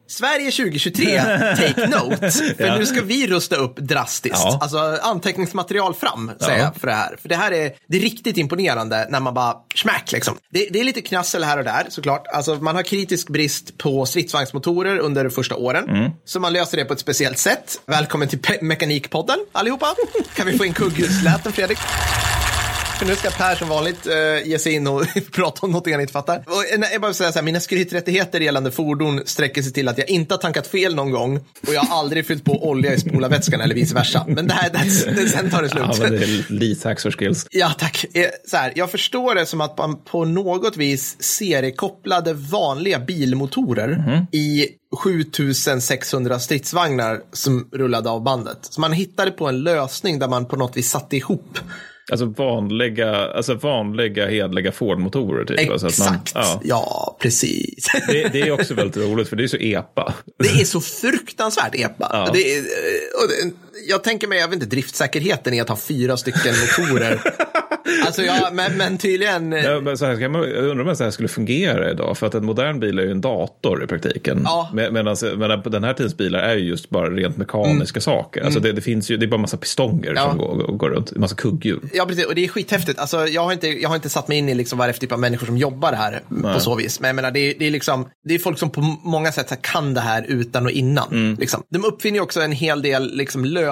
[0.08, 1.20] Sverige 2023,
[1.56, 2.30] take note.
[2.30, 4.34] För nu ska vi rusta upp drastiskt.
[4.44, 4.58] Ja.
[4.62, 6.64] Alltså anteckningsmaterial fram, säger Ja.
[6.64, 7.16] jag för det här.
[7.22, 10.34] För det här är, det är riktigt imponerande när man bara smack liksom.
[10.50, 12.26] Det, det är lite knassel här och där såklart.
[12.26, 15.88] Alltså man har kritisk brist på stridsvagnsmotorer under de första åren.
[15.88, 16.10] Mm.
[16.24, 17.80] Så man löser det på ett speciellt sätt.
[17.86, 19.94] Välkommen till Pe- Mekanikpodden allihopa.
[20.34, 21.78] Kan vi få in kugghjulsläten Fredrik?
[22.98, 26.00] För nu ska Per som vanligt eh, ge sig in och prata om något jag
[26.00, 26.44] inte fattar.
[26.46, 29.98] Och, eh, jag bara säga så här, mina skryträttigheter gällande fordon sträcker sig till att
[29.98, 33.00] jag inte har tankat fel någon gång och jag har aldrig fyllt på olja i
[33.00, 34.24] spolarvätskan eller vice versa.
[34.28, 35.84] Men det här, det, det, sen tar det slut.
[35.86, 37.46] Ja, men det är lite hacks for skills.
[37.50, 38.04] Ja, tack.
[38.14, 44.26] Eh, Så här, jag förstår det som att man på något vis seriekopplade vanliga bilmotorer
[44.32, 48.58] i 7600 stridsvagnar som rullade av bandet.
[48.60, 51.58] Så man hittade på en lösning där man på något vis satte ihop.
[52.10, 55.44] Alltså vanliga, alltså vanliga hedliga Ford-motorer.
[55.44, 55.70] Typ.
[55.70, 56.32] Alltså att man, Exakt.
[56.34, 56.60] ja.
[56.64, 57.16] ja.
[57.20, 57.86] precis.
[58.08, 60.14] det, det är också väldigt roligt för det är så epa.
[60.38, 62.10] Det är så fruktansvärt epa.
[62.12, 62.30] Ja.
[62.32, 62.64] Det är, eh,
[63.22, 63.52] och det,
[63.88, 67.20] jag tänker mig, jag vet inte, driftsäkerheten i att ha fyra stycken motorer.
[68.06, 69.52] alltså, ja, men, men tydligen.
[69.52, 72.18] eh, Ja, men så här, jag undrar om det här skulle fungera idag.
[72.18, 74.40] För att en modern bil är ju en dator i praktiken.
[74.44, 74.70] Ja.
[74.72, 78.44] Med, medan, medan på den här tidens bilar är ju just bara rent mekaniska saker.
[78.44, 80.16] Alltså det, det finns ju, det är bara massa pistonger Mm.
[80.22, 80.28] Ja.
[80.28, 81.16] som går, går runt.
[81.16, 81.88] Massa kugghjul.
[81.92, 82.26] Ja, precis.
[82.26, 82.98] Och det är skithäftigt.
[82.98, 84.92] Alltså, jag, har inte, jag har inte satt mig in i liksom vad det är
[84.92, 86.20] för typ av människor som jobbar här
[86.54, 87.00] på så vis.
[87.00, 89.62] Men jag menar, det, är, det, är liksom, det är folk som på många sätt
[89.62, 91.08] kan det här utan och innan.
[91.12, 91.36] Mm.
[91.40, 91.62] Liksom.
[91.70, 93.67] De uppfinner ju också en hel del liksom, lösningar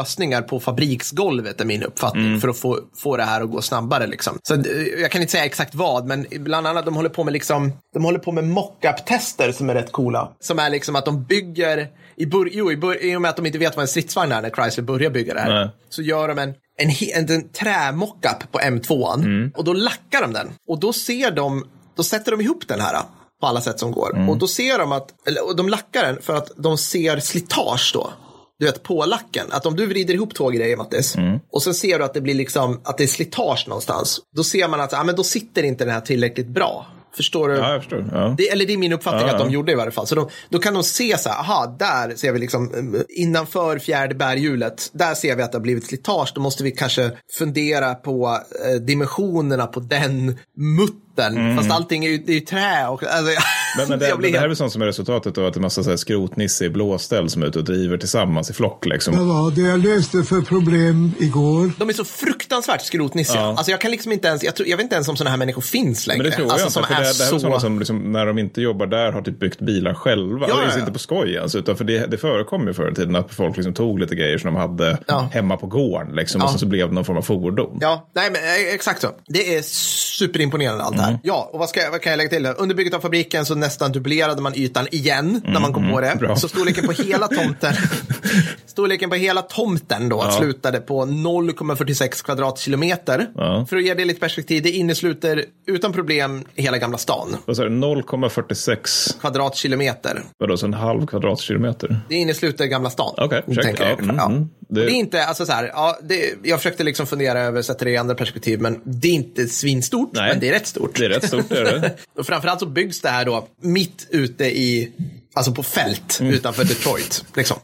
[0.48, 2.40] på fabriksgolvet, är min uppfattning, Mm.
[2.40, 4.06] för att få, få det här att gå snabbare.
[4.06, 4.38] Liksom.
[4.42, 4.60] Så, eh,
[5.00, 8.04] jag kan inte säga exakt vad, men bland annat de håller på med, liksom, de
[8.04, 10.32] håller på med mock-up-tester som är rätt coola.
[10.40, 13.36] Som är liksom att de bygger, i, bör, jo, i, bör, i och med att
[13.36, 15.68] de inte vet vad en stridsvagn är när Chrysler börjar bygga det här, Nej.
[15.88, 20.48] så gör de en, en, en, en trämockup på M2 och då lackar de den.
[20.68, 21.64] Och då ser de,
[21.96, 22.96] då sätter de ihop den här
[23.40, 24.28] på alla sätt som går.
[24.30, 27.90] Och då ser de att, eller, och de lackar den för att de ser slitage
[27.94, 28.10] då.
[28.58, 29.46] Du vet, på lacken.
[29.50, 31.14] Att om du vrider ihop två grejer, Mattis,
[31.52, 34.20] och sen ser du att det blir liksom, att det är slitage någonstans.
[34.36, 36.86] Då ser man att, ja men då sitter inte den här tillräckligt bra.
[37.16, 37.54] Förstår du?
[37.54, 38.10] Ja, jag förstår.
[38.12, 38.34] Ja.
[38.38, 40.06] Det, eller det är min uppfattning Ja, att de gjorde i varje fall.
[40.06, 43.78] Så de, då kan de se så här, aha, där ser vi liksom eh, innanför
[43.78, 46.32] fjärde bärhjulet, där ser vi att det har blivit slitage.
[46.34, 51.56] Då måste vi kanske fundera på eh, dimensionerna på den muttern.
[51.56, 53.42] Fast allting är ju, det är ju trä och alltså, Mm.
[53.78, 55.58] Men, men det, blir det här är väl sånt som är resultatet av att det
[55.58, 58.86] är massa så här skrotnisse i blåställ som är ute och driver tillsammans i flock.
[58.86, 59.16] Liksom.
[59.16, 61.72] Vad var det jag löste för problem igår?
[61.78, 63.40] de är så fruktansvärt skrotnissiga.
[63.40, 63.48] Ja.
[63.48, 65.36] Alltså jag kan liksom inte ens, jag, tror, jag vet inte ens om sådana här
[65.38, 66.22] människor finns längre.
[66.22, 66.72] Men det tror alltså, jag inte.
[66.72, 67.38] som För det, är det här är så...
[67.38, 70.46] sådana som liksom, när de inte jobbar där har typ byggt bilar själva.
[70.48, 70.78] Ja, det är ja, ja.
[70.80, 71.54] inte på skoj ens.
[71.54, 74.38] Utan för det, det förekom ju förr i tiden att folk liksom tog lite grejer
[74.38, 75.28] som de hade Ja.
[75.32, 76.14] hemma på gården.
[76.16, 76.44] Liksom, Ja.
[76.44, 77.78] Och så, så blev det någon form av fordon.
[77.80, 79.08] Ja, nej men eh, exakt så.
[79.28, 81.12] Det är superimponerande allt det Mm.
[81.14, 81.20] här.
[81.22, 82.46] Ja, och vad, ska, vad kan jag lägga till?
[82.58, 86.06] Under bygget av fabriken så nästan dubblerade man ytan igen när man kom på det.
[86.06, 86.36] Mm, bra.
[86.36, 87.74] Så storleken på hela tomten
[88.66, 93.26] Storleken på hela tomten då slutade på 0,46 kvadratkilometer.
[93.34, 93.66] Ja.
[93.70, 97.36] För att ge det lite perspektiv, det innesluter utan problem hela Gamla stan.
[97.46, 97.70] Vad sa du?
[97.70, 100.22] 0,46, Kvadratkilometer.
[100.38, 102.00] vadå, så en halv kvadratkilometer?
[102.08, 103.14] Det innesluter Gamla stan.
[103.16, 103.80] Okej, check.
[103.80, 103.88] jag.
[103.90, 104.26] Ja, mm, Ja.
[104.26, 104.48] mm.
[104.68, 104.80] Det...
[104.80, 107.90] Det- är inte, alltså så här, ja, det, jag försökte liksom fundera över, sätta det
[107.90, 110.28] i andra perspektiv, men det är inte svinstort, Nej.
[110.30, 110.98] men det är rätt stort.
[110.98, 111.96] Det är rätt stort, det är det.
[112.20, 114.92] och framförallt så byggs det här då mitt ute i,
[115.36, 116.32] alltså på fält Mm.
[116.34, 117.56] utanför Detroit, liksom.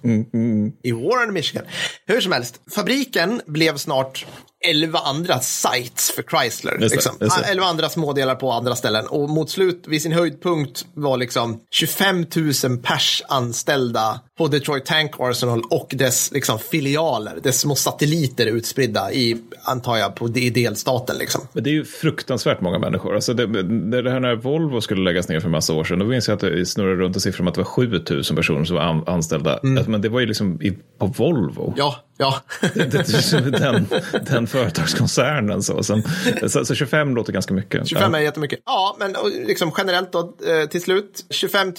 [0.83, 1.65] I Warren, Michigan.
[2.07, 4.27] Hur som helst, fabriken blev snart
[4.65, 6.79] elva andra sites för Chrysler.
[6.79, 7.17] Liksom.
[7.19, 7.51] det.
[7.51, 9.07] Elva andra smådelar på andra ställen.
[9.07, 12.27] Och mot slut, vid sin höjdpunkt, var liksom 25
[12.65, 19.13] 000 pers anställda på Detroit Tank Arsenal och dess liksom, filialer, dess små satelliter utspridda
[19.13, 21.19] i, antar jag, på, i delstaten.
[21.19, 21.41] Liksom.
[21.53, 23.15] Men det är ju fruktansvärt många människor.
[23.15, 25.99] Alltså det, det, det här när Volvo skulle läggas ner för en massa år sedan,
[25.99, 28.65] då minns jag att det snurrade runt en siffra om att det var 7000 personer
[28.65, 29.53] som var an, anställda.
[29.53, 31.65] Alltså, Men det var ju liksom i, på Volvo.
[31.65, 31.75] Mm.
[31.77, 32.41] Ja, ja.
[32.75, 33.87] Det, det, den,
[34.31, 35.63] den företagskoncernen.
[35.63, 36.03] Så, Sen,
[36.49, 37.89] så, så 25 låter ganska mycket.
[37.89, 38.19] 25 Ja.
[38.19, 38.59] är jättemycket.
[38.67, 41.73] Ja, men och liksom generellt då, eh, till slut, 25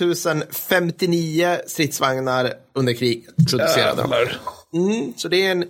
[0.52, 4.13] 059 stridsvagnar under kriget producerade de.
[4.80, 5.67] Mm, så det är, en, eh,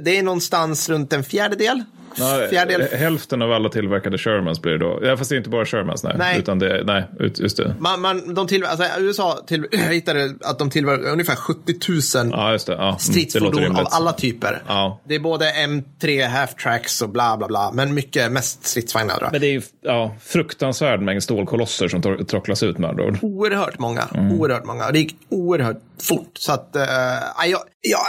[0.00, 1.84] det är någonstans runt en fjärdedel
[2.18, 2.88] Ja, fjärdedel.
[2.98, 4.98] Hälften av alla tillverkade Shermans blir det då.
[5.02, 6.14] Ja, fast det är inte bara Shermans, nej.
[6.18, 6.38] Nej.
[6.38, 7.04] Utan det, nej,
[7.38, 7.74] just det.
[7.78, 11.74] Man, man, de tillver- alltså, USA till, hittade att de tillverkar ungefär 70
[12.24, 12.72] 000 Ja, just det.
[12.72, 13.86] Ja, mm, stridsfordon av rimligt.
[13.90, 14.62] alla typer.
[14.66, 15.00] Ja.
[15.08, 19.18] Det är både M3 half-tracks och bla bla bla, men mycket mest stridsvagnar.
[19.20, 19.28] Då.
[19.32, 23.18] Men det är ju ja, fruktansvärd mängd stålkolosser som tor- trocklas ut med andra ord.
[23.22, 24.32] Oerhört många, Mm.
[24.40, 24.90] oerhört många.
[24.90, 26.30] Det gick oerhört fort.
[26.38, 28.00] Så att, uh, jag, jag, jag,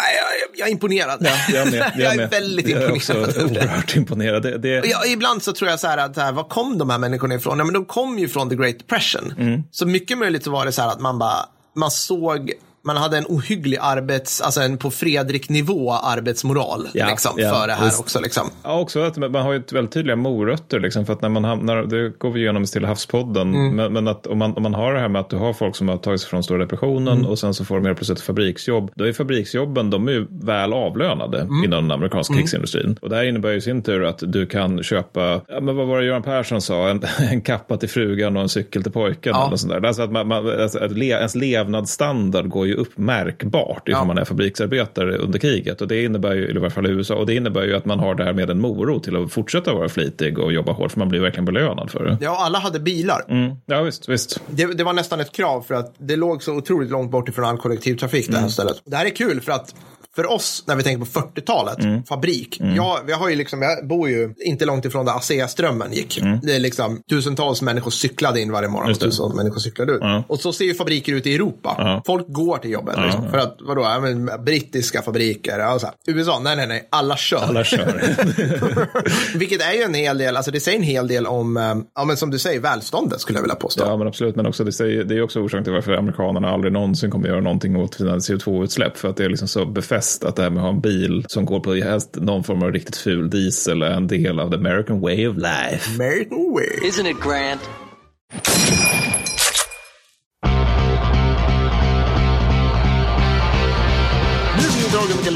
[0.55, 1.27] jag är imponerad.
[1.49, 2.29] Jag är, med, jag är med.
[2.29, 3.27] väldigt Jag är imponerad.
[3.29, 4.43] också oerhört imponerad.
[4.43, 6.97] Det, det, jag, ibland så tror jag så här att, här, var kom de här
[6.97, 7.57] människorna ifrån?
[7.57, 9.33] Ja, men de kom ju från the great depression.
[9.37, 9.63] Mm.
[9.71, 12.51] Så mycket möjligt så var det så här att man bara, man såg,
[12.83, 17.73] man hade en ohygglig arbets, alltså en på Fredrik-nivå arbetsmoral Ja, liksom, ja, för det
[17.73, 17.99] här visst.
[17.99, 18.19] också.
[18.19, 18.49] Liksom.
[18.63, 21.43] Ja, också att man har ju ett väldigt tydliga morötter, liksom, för att när man
[21.43, 23.75] hamnar, det går vi igenom i Stilla havspodden, Mm.
[23.75, 25.75] men, men att om man, om man har det här med att du har folk
[25.75, 27.25] som har tagit sig från stora depressionen Mm.
[27.25, 30.27] och sen så får de helt plötsligt ett fabriksjobb, då är fabriksjobben, de är ju
[30.29, 31.63] väl avlönade Mm.
[31.63, 32.97] inom den amerikanska krigsindustrin.
[33.01, 35.87] Och det här innebär ju i sin tur att du kan köpa, ja, men vad
[35.87, 39.33] var det Göran Persson sa, en, en kappa till frugan och en cykel till pojken.
[39.35, 39.47] Ja.
[39.47, 39.85] Eller sånt där.
[39.87, 44.05] Alltså att man, man, alltså att le, ens levnadsstandard går ju upp märkbart ifall Ja.
[44.05, 45.81] man är fabriksarbetare under kriget.
[45.81, 47.99] Och det innebär ju, i alla fall i USA, och det innebär ju att man
[47.99, 51.19] har därmed en morot till att fortsätta vara flitig och jobba hårt, för man blir
[51.19, 52.17] verkligen belönad för det.
[52.21, 53.21] Ja, alla hade bilar.
[53.29, 53.55] Mm.
[53.65, 54.41] Ja, visst, visst.
[54.49, 57.45] Det, det var nästan ett krav för att det låg så otroligt långt bort ifrån
[57.45, 58.81] all kollektivtrafik det här stället.
[58.85, 59.75] Det här är kul för att
[60.15, 62.61] för oss, när vi tänker på 40-talet, fabrik.
[62.75, 66.21] Jag, vi har ju liksom, jag bor ju inte långt ifrån där ASEA-strömmen gick.
[66.43, 70.01] Det är liksom tusentals människor cyklade in varje morgon tusentals människor cyklade ut.
[70.27, 71.75] Och så ser ju fabriker ut i Europa.
[71.77, 72.01] Ja.
[72.05, 72.95] Folk går till jobbet.
[73.03, 75.59] Liksom, För att, vadå, ja, men, brittiska fabriker.
[75.59, 75.95] Ja, så här.
[76.07, 77.37] USA, nej, nej, nej, alla kör.
[77.37, 78.01] Alla kör.
[79.37, 82.05] Vilket är ju en hel del, alltså det säger en hel del om, eh, ja
[82.05, 83.83] men som du säger, välståndet skulle jag vilja påstå.
[83.87, 84.35] Ja, men absolut.
[84.35, 87.41] Men också, det, säger, det är också orsaken till varför amerikanerna aldrig någonsin kommer göra
[87.41, 88.97] någonting åt sina CO2-utsläpp.
[88.97, 91.25] För att det är liksom så befäst att det här med att ha en bil
[91.27, 94.55] som går på helst någon form av riktigt ful diesel är en del av the
[94.55, 95.95] American way of life.
[95.95, 96.89] American way.
[96.89, 97.59] Isn't it grand?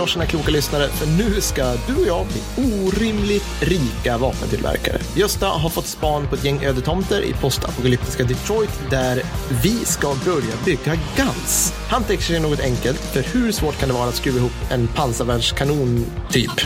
[0.06, 5.00] Galoscherna kloka lyssnare, för nu ska du och jag bli orimligt rika vapentillverkare.
[5.16, 9.22] Gösta har fått span på ett gäng ödetomter i postapokalyptiska Detroit där
[9.64, 11.74] vi ska börja bygga Guns.
[11.90, 14.88] Han tänker sig något enkelt, för hur svårt kan det vara att skruva ihop en
[14.88, 16.62] pansarvärnskanon typ?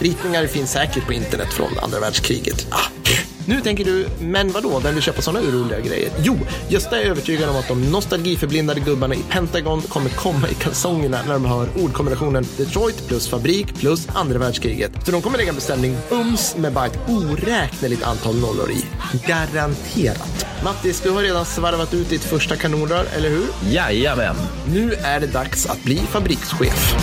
[0.00, 2.66] Ritningar finns säkert på internet från andra världskriget.
[2.70, 3.33] Ah.
[3.46, 6.10] Nu tänker du, men vadå, vem vill köpa sådana roliga grejer?
[6.22, 11.22] Jo, Gösta är övertygad om att de nostalgiförblindade gubbarna i Pentagon kommer komma i kalsongerna
[11.26, 14.92] när de hör ordkombinationen Detroit plus fabrik plus andra världskriget.
[15.04, 18.84] Så de kommer lägga en beställning bums med bara ett oräkneligt antal nollor i.
[19.26, 20.46] Garanterat.
[20.64, 23.44] Mattis, du har redan svarvat ut ditt första kanonrör, eller hur?
[23.70, 24.36] Jajamän.
[24.66, 26.94] Nu är det dags att bli fabrikschef.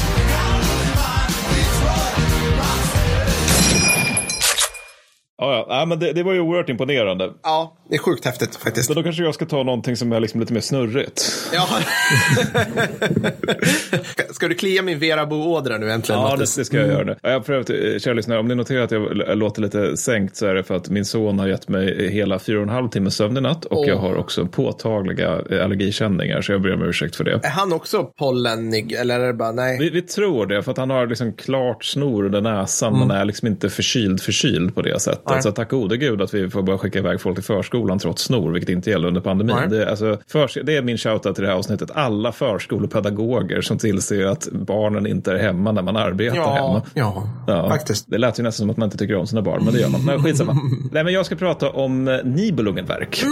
[5.42, 5.66] Ja, ja.
[5.70, 7.30] ja men det, det var ju oerhört imponerande.
[7.44, 8.88] Ja, det är sjukt häftigt faktiskt.
[8.88, 11.50] Så då kanske jag ska ta någonting som är liksom lite mer snurrigt.
[11.54, 11.68] Ja.
[14.32, 17.04] Ska du klia min Vera Bo-ådra nu äntligen, Ja, det, det ska jag göra.
[17.04, 17.16] Nu.
[17.22, 20.46] Ja, Jag prövat, eh, kära lyssnare, om ni noterar att jag låter lite sänkt så
[20.46, 23.12] är det för att min son har gett mig hela fyra och en halv timme
[23.12, 23.88] sömn i natt och Åh.
[23.88, 27.40] jag har också påtagliga eh, allergikänningar så jag ber om ursäkt för det.
[27.44, 29.80] Är han också pollenig, eller är det bara nej?
[29.80, 33.26] Vi, vi tror det, för att han har liksom klart snor under näsan men är
[33.26, 35.31] liksom inte förkyld förkyld på det sättet.
[35.34, 35.44] Nej.
[35.44, 38.52] Så tack gode gud att vi får bara skicka iväg folk till förskolan trots snor,
[38.52, 39.56] vilket inte gäller under pandemin.
[39.60, 39.70] Nej.
[39.70, 41.92] Det, är alltså, förs- det är min shoutout till det här avsnittet.
[41.94, 46.82] Alla förskolepedagoger som tillser att barnen inte är hemma när man arbetar hemma.
[46.94, 48.06] ja, Ja, faktiskt.
[48.12, 49.90] Det lät ju nästan som att man inte tycker om sina barn, men det gör
[49.90, 50.06] man.
[50.06, 50.54] Men skitsamma.
[50.92, 53.24] Nej, men jag ska prata om eh, Nibelungenverk.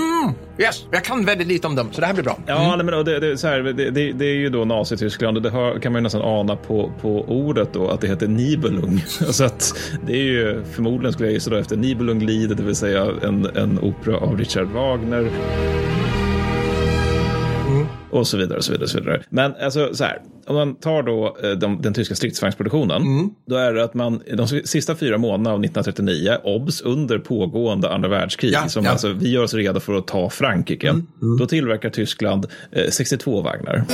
[0.58, 2.38] Yes, jag kan väldigt lite om dem, så det här blir bra.
[2.46, 5.38] Ja, nej, men det, det, är så här, det, det, det är ju då Nazityskland
[5.38, 8.28] och det har, kan man ju nästan ana på, på ordet då att det heter
[8.28, 9.00] Nibelung.
[9.30, 9.74] Så att
[10.08, 13.80] det är ju förmodligen skulle jag gissa då efter Nibelunglied, det vill säga en, en
[13.80, 15.32] opera av Richard Wagner.
[18.10, 18.84] Och så vidare och så vidare.
[18.84, 19.22] Och så vidare.
[19.30, 23.74] Men alltså så här, om man tar då eh, de, den tyska stridsvagnsproduktionen, då är
[23.74, 28.68] det att man de sista fyra månaderna av 1939, obs, under pågående andra världskrig, Ja,
[28.68, 28.92] som ja.
[28.92, 30.96] alltså vi gör oss redo för att ta Frankrike,
[31.40, 33.86] då tillverkar Tyskland eh, 62 vagnar.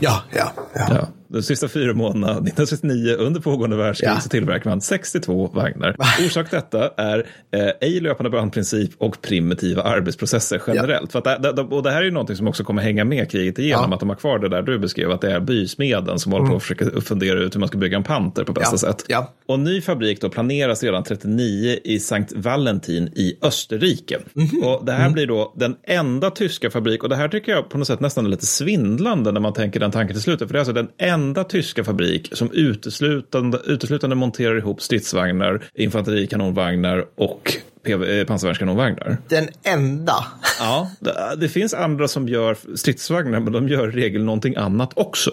[0.00, 0.86] Ja, ja, ja.
[0.90, 1.08] Ja.
[1.34, 4.20] De sista fyra månaderna, 1939, under pågående världskrig, Ja.
[4.20, 5.96] så tillverkar man 62 vagnar.
[6.26, 11.12] Orsak till detta är eh, ej löpande bandprincip och primitiva arbetsprocesser generellt.
[11.12, 13.30] För att det, det, och det här är ju någonting som också kommer hänga med
[13.30, 13.84] kriget igenom, Ja.
[13.84, 13.92] Mm.
[13.92, 16.56] att de har kvar det där du beskrev, att det är bysmeden som håller på
[16.56, 18.78] att försöka fundera ut hur man ska bygga en panter på bästa Ja.
[18.92, 19.04] sätt.
[19.08, 19.34] Ja.
[19.46, 24.18] Och ny fabrik då planeras redan 39 i Sankt Valentin i Österrike.
[24.32, 24.62] Mhm.
[24.64, 27.78] Och det här blir då den enda tyska fabrik, och det här tycker jag på
[27.78, 30.56] något sätt nästan är lite svindlande när man tänker den tanken till slutet, för det
[30.58, 38.26] är alltså den enda tyska fabrik som uteslutande, uteslutande monterar ihop stridsvagnar, infanterikanonvagnar och eh,
[38.26, 39.16] pansarvärnskanonvagnar.
[39.28, 40.14] Den enda.
[40.58, 44.92] Ja, det, det finns andra som gör stridsvagnar, men de gör i regel någonting annat
[44.96, 45.30] också.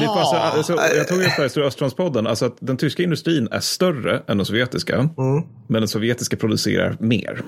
[0.00, 3.48] Det passar, alltså, jag tog upp det här i Östfrontspodden, alltså att den tyska industrin
[3.50, 5.08] är större än den sovjetiska,
[5.68, 7.42] men den sovjetiska producerar mer.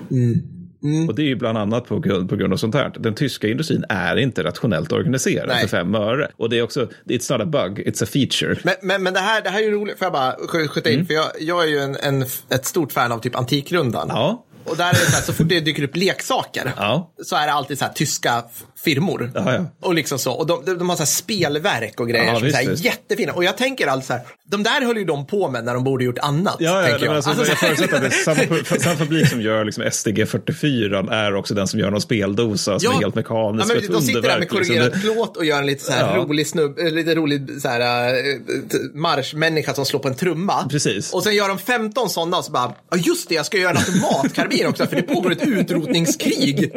[1.09, 2.91] Och det är ju bland annat på grund, på grund av sånt här.
[2.99, 5.61] Den tyska industrin är inte rationellt organiserad Nej.
[5.61, 6.27] för fem öre.
[6.37, 8.55] Och det är också, it's not a bug, it's a feature.
[8.63, 10.89] Men, men, men det, här, det här är ju roligt, får jag bara sk- skjuta
[10.89, 11.05] in?
[11.05, 14.07] För jag, jag är ju en, en, ett stort fan av typ Antikrundan.
[14.09, 17.13] Ja, Och där är det så här, så fort det dyker upp leksaker Ja.
[17.23, 18.43] så är det alltid så här tyska
[18.83, 19.31] firmor.
[19.35, 19.65] Ja, ja.
[19.81, 20.31] Och liksom så.
[20.33, 22.85] Och de, de, har så spelverk och grejer som är visst, så här visst.
[22.85, 23.33] jättefina.
[23.33, 25.83] Och jag tänker alltid så här, de där höll ju de på med när de
[25.83, 26.55] borde gjort annat.
[26.59, 27.15] Ja, ja jag.
[27.15, 28.11] alltså, Alltså, jag så förutsätter att det är
[28.69, 32.79] samma, samma fabrik som gör liksom STG 44 är också den som gör någon speldosa
[32.79, 33.69] som är helt mekanisk.
[33.71, 34.57] Ja, men de sitter där med liksom.
[34.57, 37.67] korrigerad Det- plåt och gör en lite så här rolig snubb, eh, lite rolig så
[37.67, 38.13] här, eh,
[38.93, 40.67] marschmänniska som slår på en trumma.
[40.69, 41.13] Precis.
[41.13, 43.71] Och sen gör de 15 sådana och så bara, ja just det, jag ska göra
[43.71, 46.59] en automatkarbin också för det pågår ett utrotningskrig.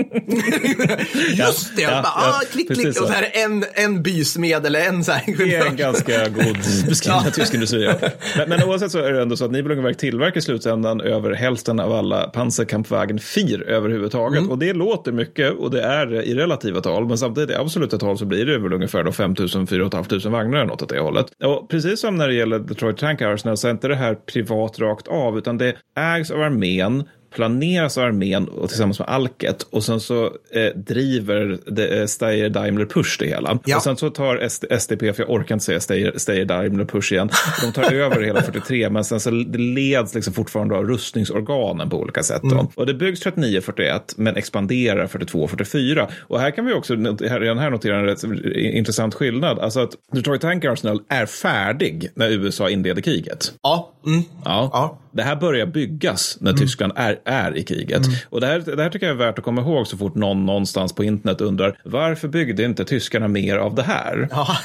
[1.35, 2.89] just det, Ja, bara, ja, ah, klick, klick.
[2.89, 5.35] Och så här är en, en bysmed eller en så här.
[5.39, 6.57] Det är en ganska god
[6.89, 7.31] beskrivning av Ja.
[7.31, 7.87] tysk industri.
[8.37, 11.81] Men, men oavsett så är det ändå så att Nibelungenwerk tillverkar i slutändan över hälften
[11.81, 14.39] av alla Panzerkampfwagen 4 överhuvudtaget.
[14.39, 14.51] Mm.
[14.51, 17.07] Och det låter mycket och det är i relativa tal.
[17.07, 20.31] Men samtidigt i absoluta tal så blir det väl ungefär då 5 000, 4 500
[20.31, 21.27] vagnar eller något åt det hållet.
[21.45, 24.79] Och precis som när det gäller Detroit Tank Arsenal så är inte det här privat
[24.79, 29.85] rakt av utan det ägs av armén planeras av armén och tillsammans med Alket och
[29.85, 31.59] sen så eh, driver
[32.01, 33.59] eh, Steyr Daimler Push det hela.
[33.65, 33.77] Ja.
[33.77, 35.81] Och sen så tar SD, SDP, för jag orkar inte säga
[36.17, 37.31] Steyr Daimler Push igen,
[37.63, 42.23] de tar över hela 43 men sen så leds liksom fortfarande av rustningsorganen på olika
[42.23, 42.43] sätt.
[42.43, 42.71] Då.
[42.75, 46.09] Och det byggs 39-41 men expanderar 42-44.
[46.21, 48.25] Och här kan vi också redan här notera en rätt
[48.57, 49.59] intressant skillnad.
[49.59, 53.53] Alltså att Detroit Tank Arsenal är färdig när USA inleder kriget.
[53.63, 54.23] Ja, mm.
[54.45, 54.71] Ja.
[54.73, 54.99] Ja.
[55.13, 58.03] Det här börjar byggas när Tyskland är, är i kriget.
[58.29, 60.47] Och det här, det här tycker jag är värt att komma ihåg så fort någon
[60.47, 64.29] någonstans på internet undrar varför byggde inte tyskarna mer av det här?
[64.31, 64.57] Ja.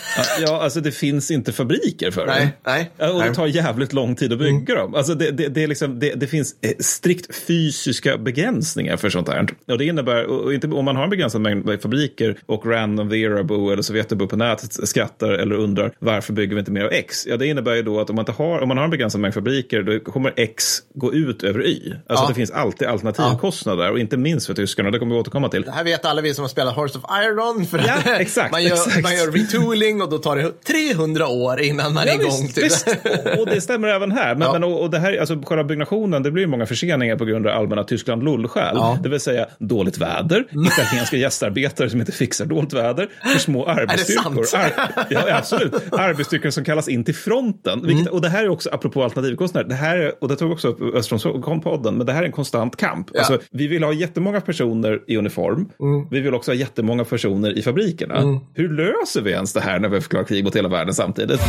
[0.42, 2.72] Ja, alltså det finns inte fabriker för Nej, det.
[2.72, 3.24] nej, Och det.
[3.24, 3.34] Mm.
[3.34, 4.96] tar jävligt lång tid att bygga dem.
[4.96, 9.28] Alltså det, det, det, är liksom, det, det finns eh, strikt fysiska begränsningar för sånt
[9.28, 9.48] här.
[9.68, 13.70] Och det innebär, och inte, om man har en begränsad mängd fabriker och Random Verabo
[13.72, 17.28] eller Sovjetabo på nätet skrattar eller undrar varför bygger vi inte mer av X?
[17.28, 19.22] Ja, det innebär ju då att om man, inte har, om man har en begränsad
[19.22, 21.94] mängd fabriker då kommer X gå ut över Y.
[22.10, 22.28] Alltså Ja.
[22.30, 25.62] det finns alltid alternativkostnader och inte minst för tyskarna, det kommer vi återkomma till.
[25.62, 27.66] Det här vet alla vi som har spelat Horse of Iron.
[27.66, 29.04] För Ja, exakt, man, gör, exakt.
[29.04, 32.42] man gör retooling och då tar det 300 år innan man är Ja, igång.
[32.42, 32.88] visst, visst.
[33.36, 34.36] Och, och det stämmer även här.
[34.36, 34.54] Men, Ja.
[34.54, 37.58] men, och, och det här, alltså, själva byggnationen, det blir många förseningar på grund av
[37.58, 38.72] allmänna Tyskland lullskäl.
[38.76, 38.92] Ja.
[38.92, 39.04] Mm.
[39.04, 44.44] Det vill säga dåligt väder, italienska gästarbetare som inte fixar dåligt väder, för små arbetsstyrkor.
[44.44, 44.74] sant?
[45.10, 45.74] ja, absolut.
[45.92, 47.82] Arbetsstyrkor som kallas in till fronten.
[47.82, 48.14] Vilket, Mm.
[48.14, 50.96] Och det här är också, apropå alternativkostnader, det här är, och det tog också upp
[50.96, 53.10] Östronspodden, men det här är en konstant kamp.
[53.14, 53.20] Ja.
[53.20, 55.70] Alltså, vi vill ha jättemånga personer i uniform.
[55.80, 56.08] Mm.
[56.12, 58.40] Vi vill också ha jättemånga personer i fabrikerna.
[58.54, 61.42] Hur löser vi ens det här när vi förklarar krig mot hela världen samtidigt?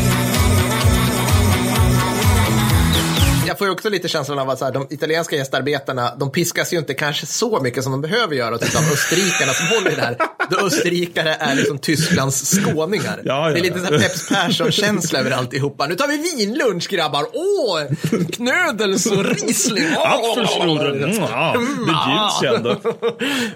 [3.59, 6.73] Jag får ju också lite känslan av att så här, de italienska gästarbetarna, de piskas
[6.73, 9.94] ju inte kanske så mycket som de behöver göra typ av österrikarna som håller i
[9.94, 10.16] det här.
[10.51, 13.21] Då österrikare är liksom Tysklands skåningar.
[13.25, 15.87] Ja, ja, det är lite så här Peps Persson-känsla över alltihopa.
[15.87, 17.27] Nu tar vi vinlunch grabbar.
[17.33, 17.81] Åh,
[18.33, 19.85] knödels och riesling.
[19.97, 22.77] Apfelstrudel, mm, ja, det bjuds ju ändå.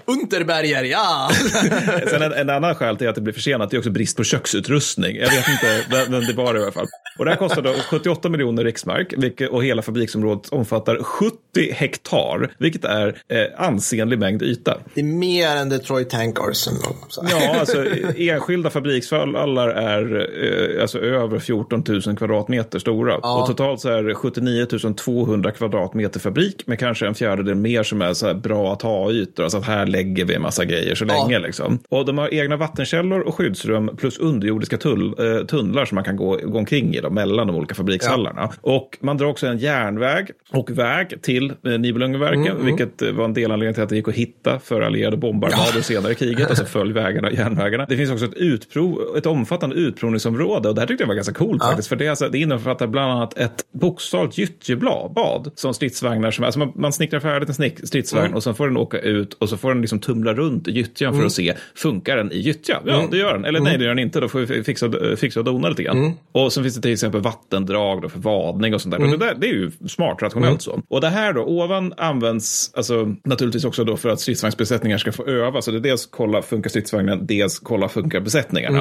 [0.05, 1.31] Unterberger, ja.
[2.09, 4.23] Sen en, en annan skäl till att det blir försenat det är också brist på
[4.23, 5.15] köksutrustning.
[5.15, 6.87] Jag vet inte, men, det var det i alla fall.
[7.17, 9.13] Och det här kostar då 78 miljoner riksmark
[9.51, 11.37] och hela fabriksområdet omfattar 70
[11.71, 14.77] hektar, vilket är eh, ansenlig mängd yta.
[14.93, 16.95] Det är mer än Detroit Tank Arsenal.
[17.29, 17.85] Ja, alltså
[18.17, 20.29] enskilda fabriksvallar är
[20.75, 23.15] eh, alltså över 14 000 kvadratmeter stora.
[23.17, 24.65] Och totalt så är det 79
[24.97, 29.43] 200 kvadratmeter fabrik med kanske en fjärdedel mer som är så här bra att ha-ytor.
[29.43, 31.39] Alltså att här lägger vi en massa grejer så länge.
[31.39, 31.79] Liksom.
[31.89, 36.15] Och de har egna vattenkällor och skyddsrum plus underjordiska tull, eh, tunnlar som man kan
[36.15, 38.49] gå, gå omkring i då, mellan de olika fabrikshallarna.
[38.61, 43.33] Och man drar också en järnväg och väg till eh, Nibelungenverken, vilket eh, var en
[43.33, 46.51] delanledning till att det gick att hitta för allierade bombarmader senare i kriget.
[46.51, 47.85] Och så följ vägarna och järnvägarna.
[47.89, 51.33] Det finns också ett, utprov, ett omfattande utprovningsområde och det här tyckte jag var ganska
[51.33, 51.87] coolt faktiskt.
[51.89, 56.71] För det, alltså, det innefattar bland annat ett bokstavligt gyttjeblad som stridsvagnar, som, alltså man,
[56.75, 59.69] man snickrar färdigt en snick, stridsvagn och sen får den åka ut och så får
[59.69, 62.81] den liksom tumla runt i gyttjan för att se, funkar den i gyttjan?
[62.85, 63.45] Ja, det gör den.
[63.45, 64.19] Eller nej, det gör den inte.
[64.19, 66.13] Då får vi fixa, fixa och dona lite grann.
[66.31, 69.03] Och sen finns det till exempel vattendrag för vadning och sånt där.
[69.03, 70.81] Och det, där det är ju smart, rationellt så.
[70.89, 75.25] Och det här då, ovan används alltså, naturligtvis också då för att stridsvagnsbesättningar ska få
[75.25, 75.61] öva.
[75.61, 78.79] Så det är dels kolla, funkar stridsvagnen, dels kolla, funkar besättningarna.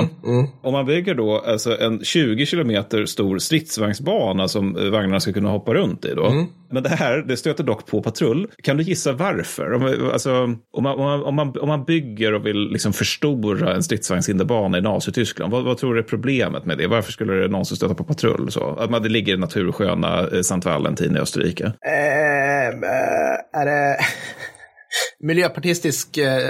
[0.62, 5.48] Om man bygger då alltså en 20 kilometer stor stridsvagnsbana som eh, vagnarna ska kunna
[5.48, 6.46] hoppa runt i då.
[6.72, 8.46] Men det här, det stöter dock på patrull.
[8.62, 9.72] Kan du gissa varför?
[9.72, 10.32] Om, alltså,
[10.72, 14.78] om, man, om, man, om, man, om man bygger och vill liksom förstora en stridsvagnshinderbana
[14.78, 16.86] i Nazityskland, vad, vad tror du är problemet med det?
[16.86, 18.50] Varför skulle det någonsin stöta på patrull?
[18.50, 18.76] Så?
[18.78, 21.64] Att man, det ligger i natursköna eh, Sankt Valentin i Österrike.
[21.64, 21.92] Äh,
[23.60, 23.96] är det
[25.22, 26.48] miljöpartistisk eh,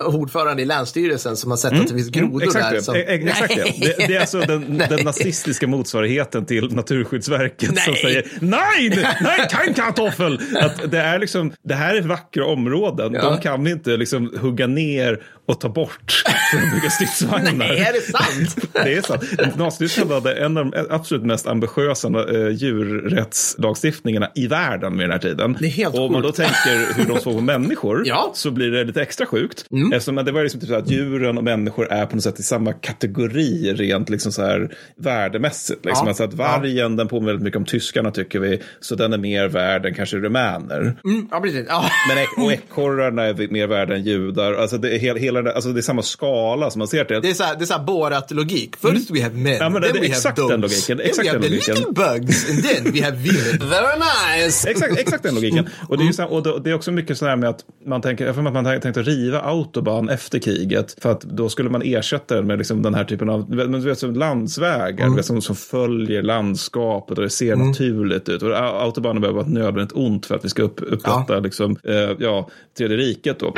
[0.00, 2.72] ordförande i Länsstyrelsen som har sett att det finns grodor Exakt, där?
[2.72, 2.82] det.
[2.82, 2.94] Som...
[2.94, 3.64] E- e- exakt det.
[3.80, 4.06] det.
[4.06, 8.02] Det är alltså den, den nazistiska motsvarigheten till Naturskyddsverket som Nej.
[8.02, 10.40] säger nej, nej, kein kartoffel.
[10.60, 13.14] Att det, är liksom, det här är vackra områden.
[13.14, 13.22] Ja.
[13.22, 17.52] De kan vi inte liksom hugga ner och ta bort för att bygga stridsvagnar.
[17.52, 18.56] Nej, är det sant?
[18.84, 19.56] Det är sant.
[19.56, 25.18] Nazityskland hade en av de absolut mest ambitiösa eh, djurrättslagstiftningarna i världen med den här
[25.18, 25.56] tiden.
[25.60, 28.22] Det är helt och om man då tänker hur de såg på människor Ja.
[28.22, 28.34] Mm.
[28.34, 29.64] så blir det lite extra sjukt.
[29.92, 32.42] Eftersom det var liksom typ så att djuren och människor är på något sätt i
[32.42, 35.84] samma kategori rent liksom så här värdemässigt.
[35.84, 36.06] Liksom.
[36.06, 36.08] Ja.
[36.08, 39.48] Alltså att vargen den påminner väldigt mycket om tyskarna tycker vi, så den är mer
[39.48, 40.96] värd än kanske rumäner.
[41.04, 41.66] Mm, ja, precis.
[41.68, 41.84] Ja.
[42.08, 44.52] Men och ekorrarna är mer värda än judar.
[44.54, 47.20] Alltså det, är hela, hela, alltså det är samma skala som man ser till.
[47.22, 48.76] Det är så här, det är så här Borat-logik.
[48.76, 51.06] First we have men, Ja, men then det we exakt have den dogs, logiken, then
[51.06, 51.74] exakt we have den the logiken.
[51.74, 53.68] little bugs, and then we have women.
[53.70, 54.70] Very nice!
[54.70, 55.68] Exakt, exakt den logiken.
[55.88, 58.32] Och det är, ju så, och det, är också mycket sådär med att man tänker,
[58.32, 60.96] får att man har tänkt att riva autobahn efter kriget.
[61.02, 63.80] För att då skulle man ersätta den med liksom den här typen av men du
[63.80, 68.42] vet, som landsvägar vet, som, som följer landskapet och det ser naturligt ut.
[68.42, 71.76] Och au- autobahnen behöver vara ett nödvändigt ont för att vi ska upp, upprätta liksom,
[71.84, 73.38] eh, ja, tredje riket.
[73.38, 73.54] Då.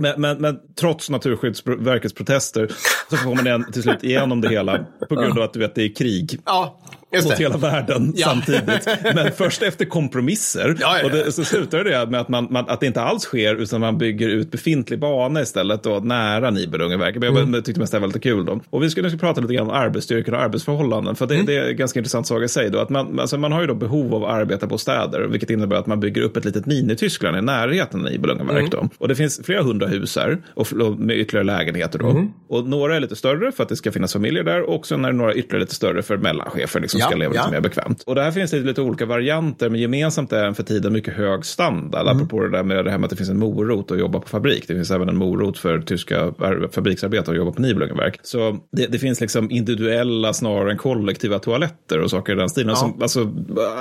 [0.00, 2.70] Men, men, men trots Naturskyddsverkets protester
[3.16, 5.82] så får man till slut igenom det hela på grund av att du vet, det
[5.82, 6.78] är krig Ja,
[7.14, 7.42] just mot det.
[7.42, 8.26] hela världen Ja.
[8.26, 8.88] samtidigt.
[9.14, 10.76] Men först efter kompromisser.
[10.80, 13.22] Ja, ja, Och det, så slutar det med att, man, man, att det inte alls
[13.22, 17.20] sker utan man bygger ut befintlig bana istället då, nära Nibelungenverket.
[17.20, 17.48] Men Mm.
[17.50, 18.44] jag jag tyckte mest det var lite kul.
[18.44, 18.60] Då.
[18.70, 21.16] Och vi skulle nu prata lite grann om arbetsstyrkan och arbetsförhållanden.
[21.16, 21.46] För det, Mm.
[21.46, 22.70] det är en ganska intressant sak i sig.
[22.70, 26.00] Då, att man, alltså man har ju då behov av arbetarbostäder, vilket innebär att man
[26.00, 28.58] bygger upp ett litet mini-Tyskland i närheten av Nibelungenverk.
[28.58, 28.70] Mm.
[28.70, 28.88] Då.
[28.98, 31.98] Och det finns flera hundra hus här och fl- med ytterligare lägenheter.
[31.98, 32.10] Då.
[32.10, 32.28] Mm.
[32.48, 35.12] Och några är lite större för att det ska finnas familjer där och sen är
[35.12, 37.40] det några ytterligare lite större för mellanchefer liksom, Ja, ska leva ja.
[37.40, 38.02] lite mer bekvämt.
[38.06, 41.14] Och det här finns lite, lite olika varianter, men gemensamt är en för tiden mycket
[41.14, 42.02] hög standard.
[42.02, 42.16] Mm.
[42.16, 44.28] Apropå det där med det här med att det finns en morot att jobba på
[44.28, 44.64] fabrik.
[44.68, 48.20] Det finns även en morot för tyska ar- fabriksarbetare att jobba på Nibelungenverk.
[48.22, 52.76] Så det, det finns liksom individuella snarare än kollektiva toaletter och saker i den stilen
[52.76, 53.20] som alltså,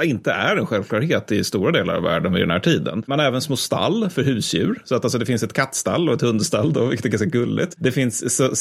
[0.02, 3.04] äh, inte är en självklarhet i stora delar av världen vid den här tiden.
[3.08, 4.82] Man har även små stall för husdjur.
[4.86, 7.76] Så att alltså, det finns ett kattstall och ett hundstall, då, vilket är ganska gulligt.
[7.78, 8.56] Det finns så,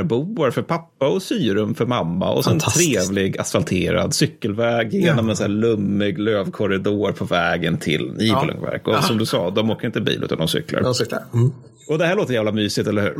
[0.00, 5.30] snickarboar för pappa och syrum för mamma och så en trevlig asfalterad cykelväg genom Ja.
[5.30, 8.88] en så här lummig lövkorridor på vägen till Nibelungenverk.
[8.88, 10.80] Och som du sa, de åker inte bil utan de cyklar.
[10.82, 11.22] De cyklar.
[11.34, 11.52] Mm.
[11.88, 13.14] Och det här låter jävla mysigt, eller hur?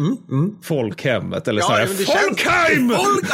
[0.63, 2.91] Folkhemmet, eller så här, men det känns- Folkheim!
[2.91, 3.31] Folk-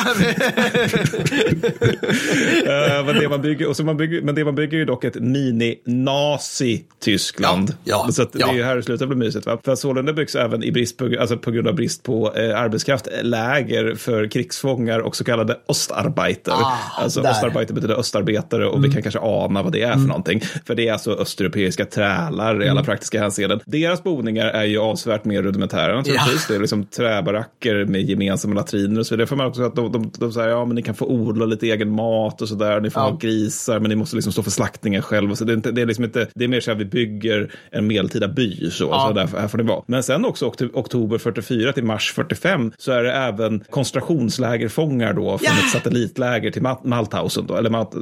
[3.06, 5.04] men, det man bygger, och så man bygger, men det man bygger är ju dock
[5.04, 7.74] ett mini-nazi-Tyskland.
[7.84, 8.46] Ja, ja, så att ja.
[8.46, 9.46] det är ju här det slutar bli mysigt.
[9.46, 9.58] Va?
[9.64, 12.60] För att sålunda byggs även i brist på, alltså på grund av brist på eh,
[12.60, 16.52] arbetskraft läger för krigsfångar och så kallade Ostarbeiter.
[16.52, 17.28] Ah, alltså där.
[17.28, 17.36] Mm.
[17.36, 20.40] Ostarbeiter betyder östarbetare och vi kan kanske ana vad det är för någonting.
[20.66, 22.70] För det är alltså östeuropeiska trälar i Mm.
[22.76, 23.60] alla praktiska hänseenden.
[23.66, 26.46] Deras boningar är ju avsevärt mer rudimentära naturligtvis.
[26.48, 29.26] Det är liksom träbaracker med gemensamma latriner och så vidare.
[29.26, 31.66] För man också att de, de, de säger ja men ni kan få odla lite
[31.66, 32.80] egen mat och sådär.
[32.80, 33.08] Ni får Ja.
[33.08, 35.34] ha grisar men ni måste liksom stå för slaktningen själv.
[35.34, 37.50] Så det, är inte, det, är liksom inte, det är mer så här vi bygger
[37.70, 38.70] en medeltida by.
[38.70, 39.04] Så, Ja.
[39.08, 39.82] så därför, här får ni vara.
[39.86, 45.38] Men sen också okto- oktober 44 till mars 45 så är det även koncentrationslägerfångar då
[45.38, 45.64] från Ja.
[45.64, 47.46] ett satellitläger till Ma- Mauthausen.
[47.46, 47.94] Då, eller Maut-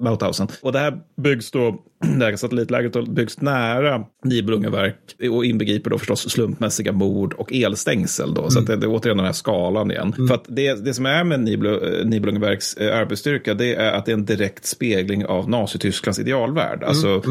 [0.00, 0.48] Mauthausen.
[0.62, 1.70] Och det här byggs då,
[2.18, 4.96] det här satellitlägret byggs nära Nibelungenverk
[5.30, 8.34] och inbegriper då förstås slumpmässiga mord och elstängsel.
[8.34, 10.12] Då, Så att det, det är återigen den här skalan igen.
[10.28, 14.12] För att det, det som är med Nibel, Nibelungenverks eh, arbetsstyrka det är att det
[14.12, 16.84] är en direkt spegling av Nazitysklands idealvärld.
[16.84, 17.22] Alltså,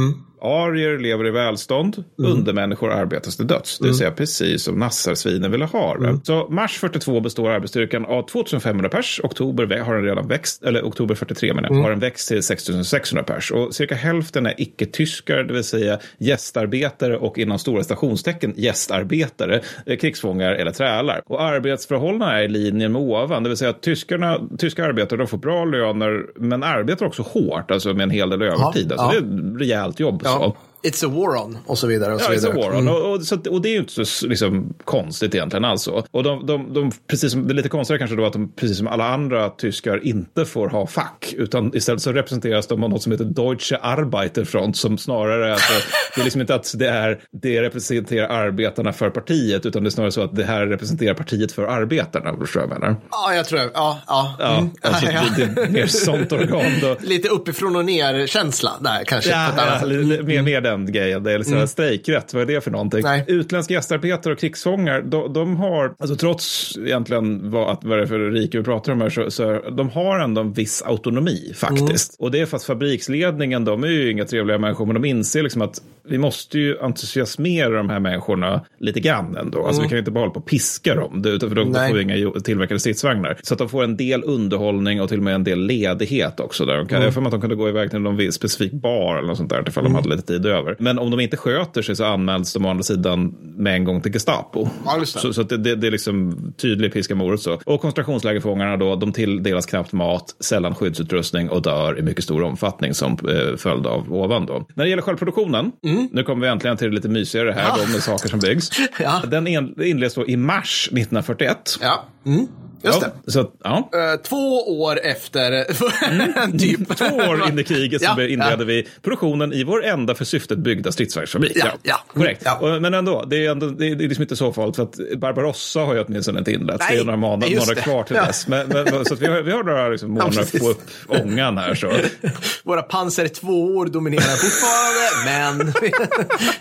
[0.41, 3.79] Arier lever i välstånd, undermänniskor arbetas till döds.
[3.79, 6.19] Det vill säga precis som nassarsvinen ville ha det.
[6.23, 9.21] Så mars 42 består arbetsstyrkan av 2500 pers.
[9.23, 13.23] Oktober har den redan växt, eller oktober 43 menar jag, har den växt till 6600
[13.23, 13.51] pers.
[13.51, 19.97] Och cirka hälften är icke-tyskar, det vill säga gästarbetare och inom stora stationstecken gästarbetare, eh,
[19.97, 21.21] krigsfångar eller trälar.
[21.25, 25.27] Och arbetsförhållandena är i linje med ovan, det vill säga att tyskarna, tyska arbetare de
[25.27, 28.91] får bra löner men arbetar också hårt, alltså med en hel del övertid.
[28.91, 29.21] Ja, alltså ja.
[29.21, 30.21] det är ett rejält jobb.
[30.25, 30.55] Ja.
[30.83, 32.13] It's a war on och så vidare.
[32.13, 32.69] Och så Ja, it's a vidare.
[32.69, 32.87] war on.
[32.87, 36.03] Och, och, så, och det är ju inte så liksom, konstigt egentligen alltså.
[36.11, 38.77] Och de, de, de, precis som, det är lite konstigare kanske då att de, precis
[38.77, 41.33] som alla andra tyskar, inte får ha fack.
[41.37, 45.73] Utan istället så representeras de av något som heter Deutsche Arbeiterfront, som snarare alltså,
[46.15, 49.91] det är liksom inte att det, är, det representerar arbetarna för partiet, utan det är
[49.91, 52.95] snarare så att det här representerar partiet för arbetarna, förstår du vad jag menar?
[53.11, 54.35] Ja, jag tror Ja, ja.
[54.39, 54.69] Ja, Mm.
[54.81, 56.95] alltså, Ja, Det, det är mer sånt organ då.
[57.07, 59.29] Lite uppifrån och ner-känsla där kanske.
[59.31, 59.87] Ja, ja, sätt.
[59.89, 61.23] li- mer, mer den grejen.
[61.23, 63.01] Det är liksom strejkrätt, vad är det för någonting?
[63.03, 63.23] Nej.
[63.27, 68.07] Utländska gästarbetare och krigsfångar, de, de har, alltså trots egentligen vad, att, vad det är
[68.07, 72.15] för rike vi pratar om här, så, så de har ändå en viss autonomi faktiskt.
[72.19, 75.43] Och det är för att fabriksledningen, de är ju inga trevliga människor, men de inser
[75.43, 79.65] liksom att vi måste ju entusiasmera de här människorna lite grann ändå.
[79.65, 81.91] Alltså vi kan ju inte bara hålla på och piska dem, utan för då Nej.
[81.91, 83.37] får inga tillverkade stridsvagnar.
[83.43, 86.65] Så att de får en del underhållning och till och med en del ledighet också.
[86.65, 88.71] Där de kan, Jag har för mig att de kunde gå iväg till någon specifik
[88.71, 90.56] bar eller något sånt där ifall de hade lite tid över.
[90.79, 94.01] Men om de inte sköter sig så anmäls de å andra sidan med en gång
[94.01, 94.69] till Gestapo.
[94.85, 95.05] Ja.
[95.05, 97.59] Så, så det, det, det är liksom tydlig piska morot så.
[97.65, 102.93] Och koncentrationslägerfångarna då, de tilldelas knappt mat, sällan skyddsutrustning och dör i mycket stor omfattning
[102.93, 104.65] som eh, följd av ovan då.
[104.73, 105.71] När det gäller självproduktionen,
[106.11, 108.69] nu kommer vi äntligen till det lite mysigare här då med saker som byggs.
[108.99, 109.21] Ja.
[109.27, 111.77] Den en, inleds då i mars 1941.
[111.81, 112.47] Ja, mm.
[112.83, 113.31] Just Ja, det.
[113.31, 113.89] så ja.
[113.93, 115.63] Eh, två år efter,
[116.59, 116.97] typ.
[116.97, 118.65] Två år in i kriget så Ja, inledde ja.
[118.65, 121.51] vi produktionen i vår enda för syftet byggda stridsvagnsfabrik.
[121.55, 122.03] Ja, ja.
[122.07, 122.47] Korrekt.
[122.59, 125.79] Och, men ändå, det är, ändå, det är liksom inte så farligt för att Barbarossa
[125.79, 126.87] har ju åtminstone inte inletts.
[126.89, 127.81] Det är några månader, det.
[127.81, 128.47] kvar till dess.
[128.47, 131.75] Men, men, så vi, har, vi har några liksom, månader att få upp ångan här.
[131.75, 131.91] Så.
[132.63, 135.73] Våra pansar två år dominerar fortfarande, men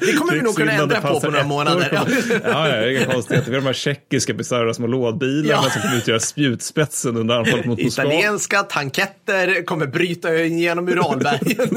[0.01, 1.89] det kommer vi nog kunna ändra på på några månader.
[1.93, 2.07] Ja.
[2.45, 3.51] Ja, ja, det är inga konstigheter.
[3.51, 5.71] Vi har de här tjeckiska bisarra små lådbilarna Ja.
[6.07, 8.05] Utgöra spjutspetsen under anfallet mot Moskva.
[8.05, 11.69] Italienska tanketter kommer bryta igenom Uralbergen.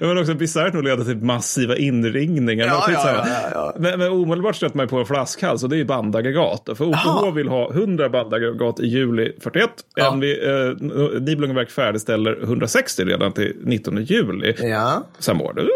[0.00, 2.66] Men också bisarrt nog leda till massiva inringningar.
[2.66, 3.28] Ja, Men ja, skitsamma.
[3.28, 3.74] ja, ja, ja.
[3.78, 6.68] Men, men omedelbart stöter man på en flaskhals och det är bandaggregat.
[6.74, 9.70] För OKH vill ha 100 bandaggregat i juli 41.
[9.94, 10.14] Ja.
[10.14, 14.54] NV, eh, Nibelungenverk färdigställer 160 redan till 19 juli.
[14.58, 15.06] ja.
[15.18, 15.68] samma år.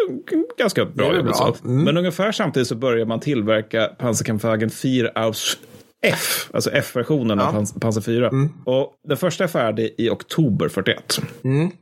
[0.59, 1.35] Ganska bra bra.
[1.35, 1.69] så.
[1.69, 5.59] Men ungefär samtidigt så börjar man tillverka Panzerkampfwagen 4 aus
[6.03, 8.31] F, alltså F-versionen av Pans- Panzer 4.
[8.65, 11.21] Och den första är färdig i oktober 41.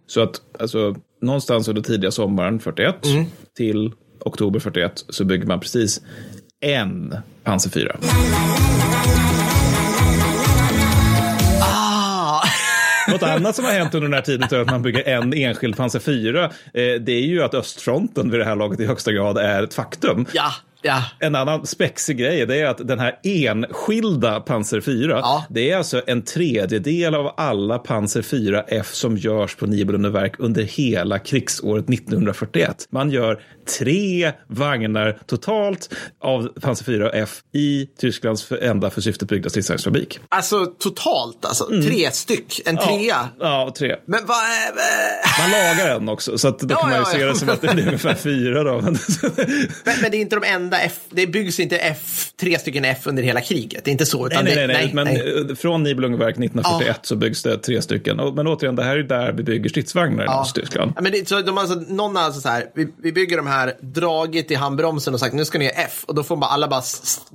[0.06, 2.94] Så att alltså, någonstans under tidiga sommaren 41
[3.56, 3.92] till
[4.24, 6.00] oktober 41 så bygger man precis
[6.60, 7.14] en
[7.44, 7.96] Panzer 4.
[11.62, 12.42] Ah.
[13.10, 15.76] Något annat som har hänt under den här tiden är att man bygger en enskild
[15.76, 16.44] Panzer 4.
[16.44, 19.74] Eh, det är ju att östfronten vid det här laget i högsta grad är ett
[19.74, 20.26] faktum.
[20.32, 20.52] Ja,
[20.82, 21.02] ja.
[21.18, 25.46] En annan spexig grej det är att den här enskilda Panzer 4, Ja.
[25.50, 31.18] det är alltså en tredjedel av alla Panzer 4F som görs på Nibelungenverk under hela
[31.18, 32.86] krigsåret 1941.
[32.90, 33.40] Man gör
[33.78, 40.20] tre vagnar totalt av Panzer 4F i Tysklands enda för syftet byggda stridsvagnsfabrik.
[40.28, 41.64] Alltså totalt alltså.
[41.66, 42.60] Tre styck.
[42.66, 42.98] En trea.
[43.40, 43.96] Ja, ja, tre.
[44.06, 45.40] Men vad är...
[45.40, 47.48] Man lagar en också, så att då Ja, kan man ju ja, se det som
[47.48, 48.64] att det blir ungefär fyra.
[48.64, 48.80] Då.
[48.80, 48.98] Men,
[49.84, 50.98] Men, det är inte de enda F.
[51.10, 53.84] Det byggs inte F, tre stycken F under hela kriget.
[53.84, 54.18] Det är inte så.
[54.18, 57.82] nej, Utan nej, det, nej, nej, men eh, från Nibelungenverk 1941 så byggs det tre
[57.82, 58.16] stycken.
[58.16, 60.28] Men återigen, det här är där vi bygger stridsvagnar i.
[60.54, 60.92] Tyskland.
[60.96, 63.59] Ja, men det, så de alltså, någon alltså så här, vi, vi bygger de här,
[63.80, 66.04] dragit i handbromsen och sagt nu ska ni göra F.
[66.06, 66.82] Och då får bara alla bara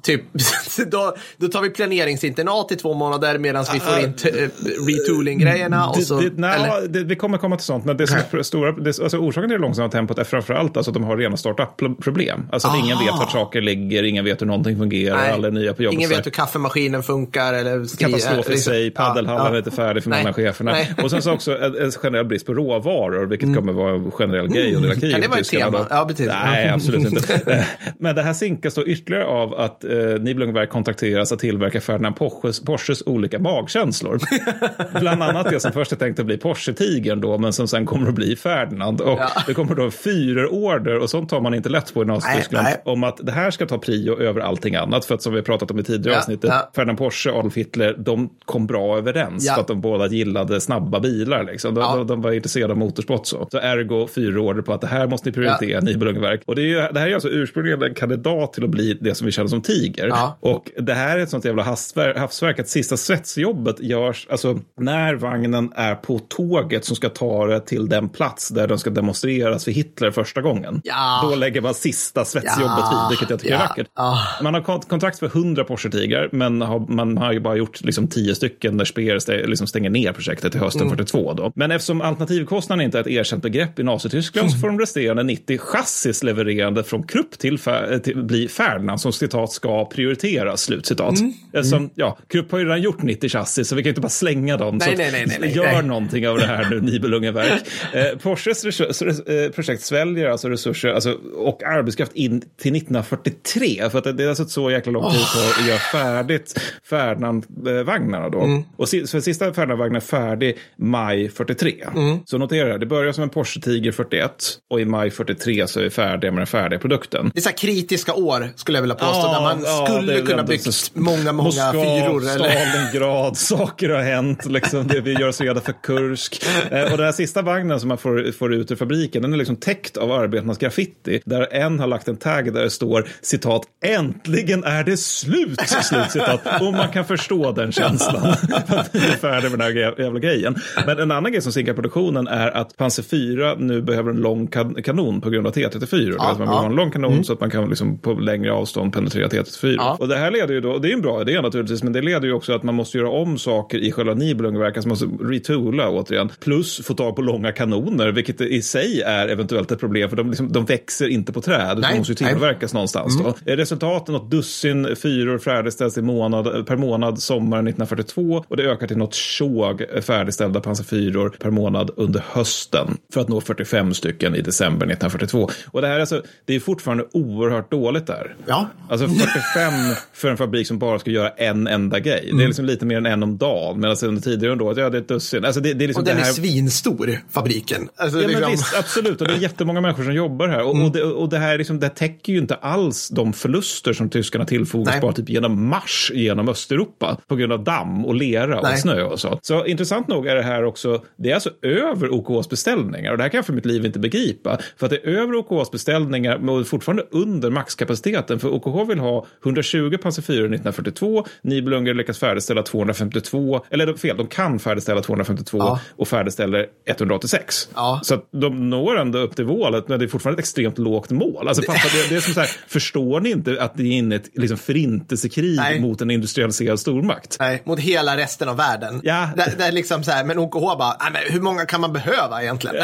[0.02, 0.22] typ,
[0.92, 4.50] då, då tar vi planeringsinternat i två månader medan vi får in eh,
[4.88, 5.94] retooling-grejerna.
[5.94, 6.88] Så, det, det, nej, eller?
[6.88, 9.58] det, vi kommer komma till sånt, men det som är stora, det, alltså orsaken till
[9.58, 12.50] det långsamma tempot är framförallt alltså att de har rena startup-problem.
[12.52, 15.32] Alltså att ingen vet vart saker ligger, ingen vet hur någonting fungerar, Nej.
[15.32, 15.98] alla är nya på jobbet.
[15.98, 16.18] Ingen här.
[16.18, 17.54] vet hur kaffemaskinen funkar.
[17.54, 20.36] Eller skri- Katastrof i liksom- sig, paddelhallen Ja, är inte färdig för Nej, många av
[20.36, 20.72] cheferna.
[20.72, 20.92] nej.
[20.94, 21.06] Mm.
[21.06, 24.48] Och sen så också en, en generell brist på råvaror, vilket kommer vara en generell
[24.48, 25.12] grej under hela kriget.
[25.12, 25.78] Kan det vara ett tema?
[25.90, 25.96] då.
[26.06, 26.28] Ja, precis.
[26.28, 27.66] Nej, absolut inte.
[28.00, 32.60] Men det här sinkas då ytterligare av att eh, Nibelungenverk kontrakteras att tillverka Ferdinand Porsches,
[32.60, 34.20] Porsches olika magkänslor.
[35.00, 38.08] Bland annat det som först är tänkt att bli Porsche-tigern då, men som sen kommer
[38.10, 39.02] att bli Ferdinand.
[39.02, 39.30] Och Ja.
[39.48, 43.04] det kommer då en fyrorder, och sånt tar man inte lätt på i Nazityskland, om
[43.04, 45.06] att det här ska ta prio över allting annat.
[45.06, 46.72] För att som vi pratat om i tidigare Ja, avsnittet, ja.
[46.76, 51.00] Ferdinand Porsche och Adolf Hitler, de kom bra överens för att de båda gillade snabba
[51.00, 51.44] bilar.
[51.44, 51.74] Liksom.
[51.76, 53.28] De, de, de var intresserade av motorsport.
[53.28, 55.95] Så, så ergo fyra order på att det här måste ni prioritera, Ja.
[55.96, 56.42] Nibelungenverk.
[56.46, 59.16] Och det, är ju, det här är alltså ursprungligen en kandidat till att bli det
[59.16, 60.08] som vi känner som Tiger.
[60.08, 60.38] Ja.
[60.40, 65.14] Och det här är ett sånt jävla havsverk, havsverk att sista svetsjobbet görs, alltså när
[65.16, 69.64] vagnen är på tåget som ska ta det till den plats där den ska demonstreras
[69.66, 70.82] för Hitler första gången.
[70.84, 71.28] Ja.
[71.30, 73.06] Då lägger man sista svetsjobbet Ja.
[73.06, 73.88] ah, vilket jag tycker ja, är vackert.
[73.96, 74.18] ah.
[74.44, 77.82] Man har kont- kontrakt för 100 Porsche Tigrar, men har, man har ju bara gjort
[77.82, 81.34] liksom 10 stycken där Speer liksom stänger ner projektet till hösten 42.
[81.34, 81.52] Då.
[81.56, 85.58] Men eftersom alternativkostnaden inte är ett erkänt begrepp i Nazityskland så får de resterande 90
[85.86, 91.14] chassis levererande från Krupp till, fär- till bli Ferdinand som citat ska prioriteras, slutcitat.
[91.54, 94.58] Eftersom, ja, Krupp har ju redan gjort 90 chassis så vi kan inte bara slänga
[94.58, 94.78] dem.
[94.78, 97.62] Nej, så nej, nej, nej, gör någonting av det här nu, Nibelungenverk.
[97.94, 103.90] Eh, Porsches eh, projekt sväljer alltså resurser alltså, och arbetskraft in till 1943.
[103.90, 106.60] För att det- är alltså så jäkla lång tid på att göra färdigt
[106.90, 108.42] Ferdinand-vagnarna då.
[108.42, 108.64] Mm.
[108.78, 111.76] Och si- för sista Ferdinand-vagnen är färdig maj 43.
[111.96, 112.18] Mm.
[112.26, 114.32] Så notera, det det börjar som en Porsche Tiger 41
[114.70, 117.32] och i maj 43 så är vi färdiga med den färdiga produkten.
[117.34, 119.34] Det är så här kritiska år skulle jag vilja påstå.
[119.34, 122.22] där man ja, skulle kunna byggt många, många Moskva, fyror.
[122.22, 124.46] Stalingrad, saker har hänt.
[124.46, 126.44] Liksom, det, vi gör oss redo för Kursk.
[126.72, 129.38] Eh, och den här sista vagnen som man får, får ut ur fabriken, den är
[129.38, 131.22] liksom täckt av arbetarnas graffiti.
[131.26, 136.12] Där en har lagt en tagg där det står citat, äntligen är det slut, slut
[136.12, 136.62] citat.
[136.62, 138.26] Och man kan förstå den känslan.
[138.68, 140.56] att vi är färdiga med den här jä- jävla grejen.
[140.86, 144.48] Men en annan grej som sinkar produktionen är att Panzer 4 nu behöver en lång
[144.48, 146.16] kan- kanon på grund av T34.
[146.18, 146.54] Ja, att man ja.
[146.54, 149.76] ha en lång kanon så att man kan liksom på längre avstånd penetrera T34.
[149.78, 149.98] Ja.
[150.00, 152.28] Och det här leder ju då, det är en bra idé naturligtvis, men det leder
[152.28, 155.90] ju också att man måste göra om saker i själva Nibelungenverket, alltså man måste retoola
[155.90, 160.18] återigen, plus få tag på långa kanoner, vilket i sig är eventuellt ett problem, för
[160.18, 163.20] de, liksom, de växer inte på träd, de måste ju tillverkas någonstans.
[163.20, 163.52] Då.
[163.52, 168.88] Eh, Resultaten, något dussin fyror färdigställs i månad, per månad sommaren 1942 och det ökar
[168.88, 174.42] till något tjog färdigställda pansarfyror per månad under hösten för att nå 45 stycken i
[174.42, 175.50] december 1942.
[175.72, 178.36] Och det här är alltså, det är fortfarande oerhört dåligt där.
[178.46, 178.68] Ja.
[178.90, 179.74] Alltså 45
[180.14, 182.24] för en fabrik som bara ska göra en enda grej.
[182.24, 182.38] Mm.
[182.38, 183.80] Det är liksom lite mer än en om dagen.
[183.80, 185.46] Medan under tidigare ändå, ja det är ett dussin.
[185.46, 186.30] Alltså det, det är liksom Och den det här...
[186.30, 187.90] är svinstor, fabriken.
[187.96, 189.22] Alltså, Ja, men liksom- visst, absolut.
[189.22, 190.62] Och det är jättemånga människor som jobbar här.
[190.64, 194.10] Och, och, det, och det här liksom, det täcker ju inte alls de förluster som
[194.10, 198.74] tyskarna tillfogas bara typ genom marsch genom Östeuropa på grund av damm och lera Nej.
[198.74, 199.40] och snö och så.
[199.42, 203.12] Så intressant nog är det här också, det är alltså över OKs beställningar.
[203.12, 204.58] Och det här kan jag för mitt liv inte begripa.
[204.78, 208.40] För att det är över OKs beställningar men fortfarande under maxkapaciteten.
[208.40, 211.26] För OKH vill ha 120 Panzer 4 1942.
[211.42, 215.80] Nibelungen lyckas färdigställa 252, eller fel, de kan färdigställa 252 Ja.
[215.98, 217.70] och färdigställer 186.
[217.76, 218.00] Ja.
[218.04, 221.48] Så de når ändå upp till målet, men det är fortfarande ett extremt lågt mål.
[221.48, 224.16] Alltså, pappa, det, det är som så här, förstår ni inte att det är inne
[224.16, 225.80] i ett liksom, förintelsekrig Nej.
[225.80, 227.38] mot en industrialiserad stormakt?
[227.40, 229.02] Nej, mot hela resten av världen.
[229.04, 229.30] Ja.
[229.38, 232.42] Där, där liksom så här, men OKH bara, "Nej, men hur många kan man behöva
[232.44, 232.76] egentligen?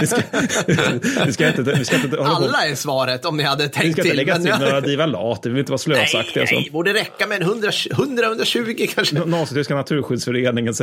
[0.00, 0.22] vi, ska,
[1.26, 2.20] vi ska inte, vi ska inte.
[2.20, 4.16] Alla är svaret om ni hade Vi tänkt ska inte till.
[4.16, 6.46] lägga men- till några divalater, vi vill inte vara Nej, slösaktiga.
[6.46, 6.54] så.
[6.54, 9.18] nej, borde räcka med en 100 100-120 kanske.
[9.24, 10.74] Nazityska naturskyddsföreningen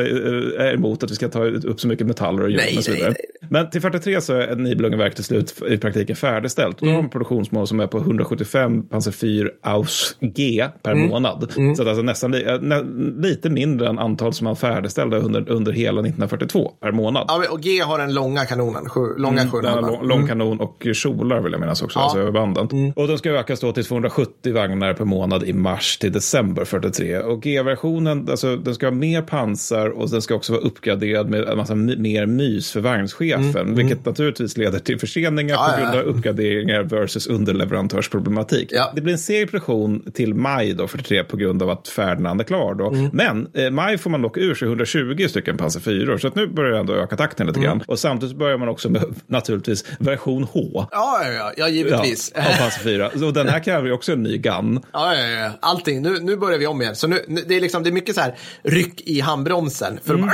[0.59, 2.91] är emot att vi ska ta upp så mycket metaller och Nej, ljud och så
[2.91, 3.15] nej, vidare.
[3.17, 3.25] nej.
[3.49, 6.77] Men till 43 så är Nibelungenverk till slut i praktiken färdigställt.
[6.79, 7.03] Då har Mm.
[7.05, 11.09] de produktionsmål som är på 175 Panzer 4 Aus G per Mm.
[11.09, 11.51] månad.
[11.75, 12.83] Så att alltså nästan li, äh, nä,
[13.27, 17.25] lite mindre än antal som man färdigställde under, under hela 1942 per månad.
[17.27, 19.81] Ja, och G har den långa kanonen, sju, långa Mm, den har 700.
[19.99, 22.03] lång, lång kanon och kjolar vill jag minnas också, Ja.
[22.03, 22.93] alltså över banden.
[22.95, 27.17] Och den ska ökas då till 270 vagnar per månad i mars till december 43.
[27.19, 31.43] Och G-versionen, alltså den ska ha mer pansar och den ska också vara uppgraderad med
[31.43, 33.36] en massa mer mys för vagnschefen.
[33.65, 35.99] Vilket naturligtvis leder till förseningar Ja, på ja, grund ja.
[35.99, 38.67] av uppgraderingar versus underleverantörsproblematik.
[38.71, 38.91] Ja.
[38.95, 42.73] Det blir en serieproduktion till maj då 43 på grund av att Ferdinand är klar
[42.75, 42.89] då.
[42.89, 43.09] Mm.
[43.13, 46.47] Men eh, maj får man dock ur sig 120 stycken Panzer 4 så att nu
[46.47, 47.69] börjar det ändå öka takten lite Mm.
[47.69, 47.83] grann.
[47.87, 50.85] Och samtidigt börjar man också med naturligtvis version H.
[50.91, 52.31] Ja, ja, ja, ja Ja, givetvis.
[52.35, 53.27] av Panzer 4.
[53.27, 54.79] Och den här kräver ju också en ny gun.
[54.93, 55.51] Ja, ja, ja.
[55.59, 56.01] Allting.
[56.01, 56.95] Nu, nu börjar vi om igen.
[56.95, 59.99] Så nu, nu, det, är liksom, det är mycket så här ryck i handbromsen.
[60.03, 60.29] För Mm.
[60.29, 60.33] att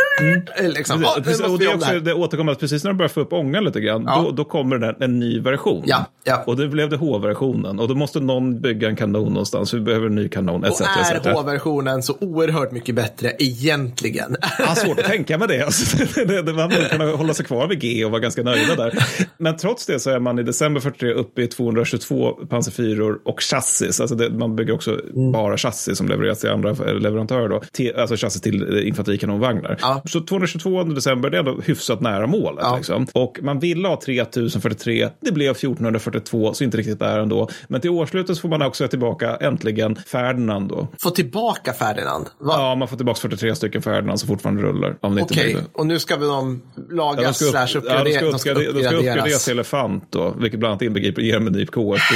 [0.58, 2.00] bara, liksom, ja, nu Precis, måste och det, är det också, här.
[2.00, 4.22] det återkommer att precis när de börjar få upp ångan lite grann, Ja.
[4.26, 5.84] då, då kommer det en ny version.
[5.86, 6.44] Ja, ja.
[6.48, 7.80] Och det blev det H-versionen.
[7.80, 9.74] Och då måste någon bygga en kanon någonstans.
[9.74, 10.82] Vi behöver en ny kanon, etc.
[10.82, 11.28] Och är etc.
[11.28, 14.36] H-versionen så oerhört mycket bättre egentligen?
[14.60, 15.62] Ja, svårt att tänka med det.
[15.66, 18.94] Alltså, det, det man kunnat hålla sig kvar vid G och vara ganska nöjda där.
[19.38, 24.00] Men trots det så är man i december 43 uppe i 222 pansarfyror och chassis.
[24.02, 25.32] Alltså det, man bygger också Mm.
[25.32, 27.50] bara chassis som levereras till andra leverantörer.
[27.50, 27.62] Då.
[27.72, 29.78] Till, alltså chassis till eh, infanterikanonvagnar.
[29.82, 30.02] Ja.
[30.06, 32.60] Så 222 december, det är ändå hyfsat nära målet.
[32.64, 32.73] Ja.
[32.78, 33.08] Liksom.
[33.14, 37.50] Och man ville ha 3043, det blev 1442, så inte riktigt där ändå.
[37.68, 40.88] Men till årsslutet så får man också tillbaka äntligen Ferdinand då.
[41.04, 42.26] Få tillbaka Ferdinand?
[42.40, 42.54] Va?
[42.58, 44.96] Ja, man får tillbaka 43 stycken Ferdinand som fortfarande rullar.
[45.02, 46.62] Okej, blir- och nu ska vi de
[46.92, 48.96] laga Ja, de ska, upp, slash ja, uppgradera, de ska, de ska uppgradera, de ska
[48.96, 49.44] uppgraderas uppgraderas.
[49.46, 52.16] till Elefant då, vilket bland annat inbegriper Germenip KFP.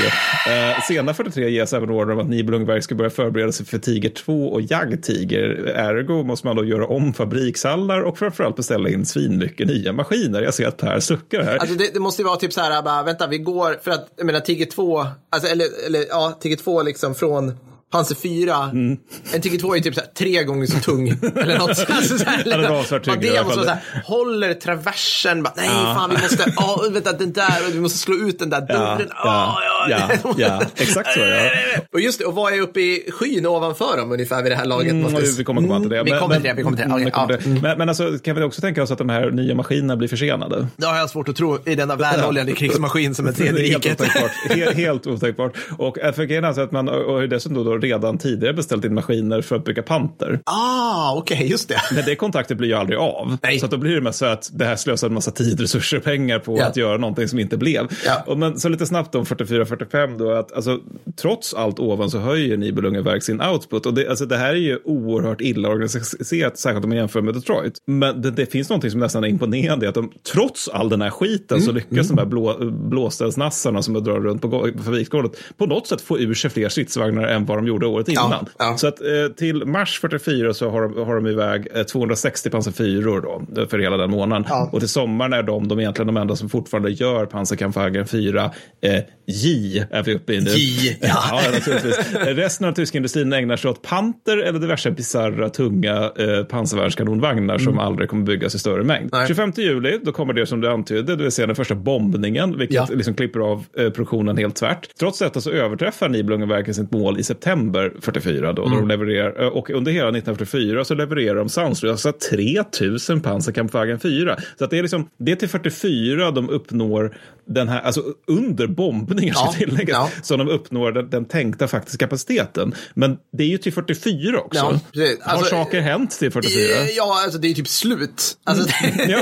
[0.51, 4.09] Eh, senare 43 ges även order om att Nibelungverk ska börja förbereda sig för Tiger
[4.09, 5.73] 2 och Jagdtiger.
[5.75, 10.53] Ergo måste man då göra om fabrikshallar och framförallt beställa in svinmycket nya maskiner jag
[10.53, 11.57] ser att Per suckar här.
[11.57, 14.07] Alltså det, det måste ju vara typ så här, bara, vänta, vi går, för att,
[14.15, 17.53] jag menar, Tigger 2, alltså, eller, eller ja, Tigger 2 liksom från
[17.91, 18.97] Panzer 4, Mm.
[19.33, 21.07] en Tigger 2 är typ så här, tre gånger så tung.
[21.35, 21.85] eller något.
[21.89, 25.69] Alltså, så här, Ja, det tyngre det måste vara så här, håller traversen, bara, nej
[25.69, 29.07] fan vi måste, ja vänta den där, vi måste slå ut den där dörren.
[29.09, 31.49] ja, Ah, ja, ja, exakt så, ja.
[31.93, 34.65] Och just det, och vad är uppe i skyn ovanför dem ungefär vid det här
[34.65, 34.91] laget?
[34.91, 36.03] Mm, vi kommer komma till det.
[36.03, 36.93] Vi kommer till det, vi kommer till det.
[36.93, 37.37] Mm, vi kommer ja.
[37.39, 37.61] till.
[37.61, 40.67] Men, men alltså, kan vi också tänka oss att de här nya maskinerna blir försenade?
[40.77, 44.01] Det har jag svårt att tro i denna välhållande krigsmaskin som är tredje helt riket.
[44.01, 44.31] otänkbart.
[44.49, 45.53] Helt, helt otänkbart.
[45.77, 49.41] Och äh, för alltså att man och- och dessutom då redan tidigare beställt in maskiner
[49.41, 50.39] för att bygga panter.
[50.43, 51.81] Ah, okej, just det.
[51.95, 53.37] Men det kontaktet blir ju aldrig av.
[53.43, 53.59] Nej.
[53.59, 56.39] Så då blir det mest så att det här slösar en massa tid, resurser, pengar
[56.39, 56.65] på Ja.
[56.65, 57.87] att göra någonting som inte blev.
[58.05, 58.23] Ja.
[58.27, 60.79] Och men så lite snabbt om 44-45 då, att alltså,
[61.21, 63.85] trots allt ovan så höjer Nibelungenverk sin output.
[63.85, 67.33] Och det, alltså, det här är ju oerhört illa organiserat, särskilt om man jämför med
[67.33, 67.73] Detroit.
[67.87, 71.09] Men det, det finns någonting som nästan är imponerande, att de trots all den här
[71.09, 71.65] skiten Mm.
[71.65, 76.19] så lyckas de här blå, blåställsnassarna som drar runt på fabriksgolvet på något sätt få
[76.19, 78.45] ur sig fler stridsvagnar än vad de gjorde året Ja, innan.
[78.57, 78.77] ja.
[78.77, 79.07] Så att eh,
[79.37, 83.79] till mars 44 så har de, har de iväg eh, 260 pansarfyror då, eh, för
[83.79, 84.45] hela den månaden.
[84.49, 84.69] Ja.
[84.73, 88.51] Och till sommaren är de, de är egentligen de enda som fortfarande gör pansarkampfhagen 4.
[88.81, 88.91] Eh,
[89.29, 90.49] J är vi uppe i nu.
[90.49, 91.07] J, ja.
[91.43, 92.15] ja, naturligtvis.
[92.15, 97.57] Eh, Resten av tyska industrin ägnar sig åt panter eller diverse bisarra tunga eh, pansarvärnskanonvagnar
[97.57, 99.01] som aldrig kommer byggas i större mängd.
[99.01, 99.09] Mm.
[99.13, 99.27] Nej.
[99.27, 102.75] 25 juli, då kommer det som du antydde, det vill säga den första bombningen, vilket
[102.75, 102.87] Ja.
[102.91, 104.87] liksom klipper av eh, produktionen helt tvärt.
[104.99, 107.56] Trots detta så överträffar Nibelungenverken sitt mål i september
[108.01, 108.77] 44 då, Mm.
[108.79, 114.37] de levererar, eh, och under hela 1944 så levererar de sanslösa 3000 pansarkampfwagen 4.
[114.57, 117.17] Så att det är liksom, det är till 44 de uppnår
[117.49, 120.09] den här, alltså under bombningar Ja, ska tilläggas, ja.
[120.23, 122.73] så de uppnår den, den tänkta faktiska kapaciteten.
[122.93, 124.59] Men det är ju till 44 också.
[124.59, 125.17] Ja, precis.
[125.21, 126.61] Har Alltså, saker hänt till 44?
[126.63, 128.37] Eh, Ja, alltså det är typ slut.
[128.43, 129.19] Alltså, det, Ja.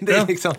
[0.00, 0.24] det är Ja.
[0.28, 0.54] liksom...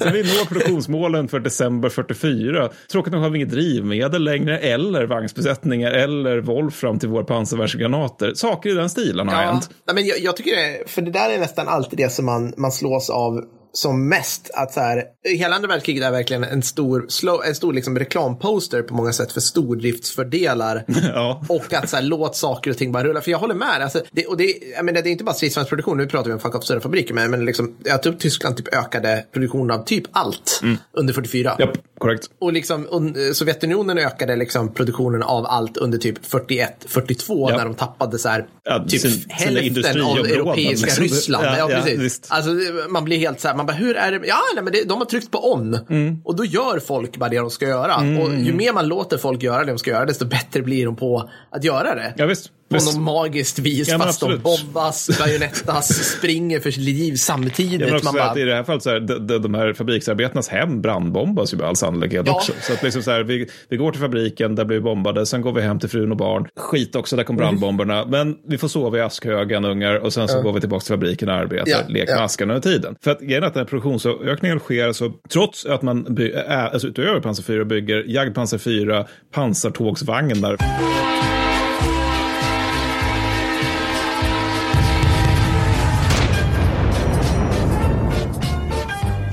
[0.00, 2.70] Så vi når produktionsmålen för december 44.
[2.92, 8.34] Tråkigt nog har vi inget drivmedel längre, eller vagnsbesättningar, eller Wolfram till våra pansarvärnsgranater.
[8.34, 9.70] Saker i den stilen har Ja, hänt.
[9.86, 12.54] nej, men jag, jag tycker det, för det där är nästan alltid det som man,
[12.56, 13.44] man slås av
[13.74, 14.50] som mest.
[14.54, 15.04] Att så här,
[15.38, 19.32] hela andra världskriget är verkligen en stor, slow, en stor liksom reklamposter på många sätt
[19.32, 20.84] för stordriftsfördelar.
[21.14, 21.44] Ja.
[21.48, 23.20] Och att så här, låt saker och ting bara rulla.
[23.20, 23.82] För jag håller med.
[23.82, 26.40] Alltså, det, och det, jag menar, det är inte bara stridsvagnsproduktion, nu pratar vi om
[26.40, 27.14] fuck up större fabriker.
[27.14, 30.62] Men, men liksom, jag tror Tyskland typ ökade produktionen av typ allt
[30.92, 31.56] under 44.
[31.58, 32.26] Japp, korrekt.
[32.40, 37.56] Och liksom, un- Sovjetunionen ökade liksom produktionen av allt under typ 41, 42 Ja.
[37.56, 41.02] när de tappade så här, Ja, typ sin- hälften av europeiska liksom.
[41.04, 41.44] Ryssland.
[41.46, 42.20] Ja, Ja, precis.
[42.28, 42.50] Alltså,
[42.88, 44.26] man blir helt så här, man bara, hur är det?
[44.26, 45.78] Ja, nej, men det, de har tryckt på on.
[45.90, 46.20] Mm.
[46.24, 47.96] Och då gör folk bara det de ska göra.
[47.96, 50.96] Och ju mer man låter folk göra det de ska göra, desto bättre blir de
[50.96, 52.14] på att göra det.
[52.16, 52.50] Ja, visst.
[52.78, 54.42] På något magiskt vis, Ja, fast de absolut.
[54.64, 57.80] bombas, bajonettas, springer för sitt liv samtidigt.
[57.80, 59.72] Jag också man bara, att i det här fallet så här, de, de, de här
[59.72, 62.32] fabriksarbetarnas hem brandbombas ju med all sannolikhet Ja.
[62.34, 62.52] också.
[62.60, 65.42] Så att liksom så här, vi, vi går till fabriken, där blir vi bombade, sen
[65.42, 66.48] går vi hem till frun och barn.
[66.56, 67.44] Skit också, där kom Mm.
[67.46, 68.04] brandbomberna.
[68.06, 71.28] Men vi får sova i askhögen ungar och sen så går vi tillbaka till fabriken
[71.28, 72.24] och arbetar, Ja, leker med ja.
[72.24, 72.94] askarna under tiden.
[73.04, 76.64] För att grejen är att den här produktionsökningen sker så trots att man by, äh,
[76.64, 80.56] alltså utöver Pansar 4 bygger Jagdpansar 4 pansartågsvagnar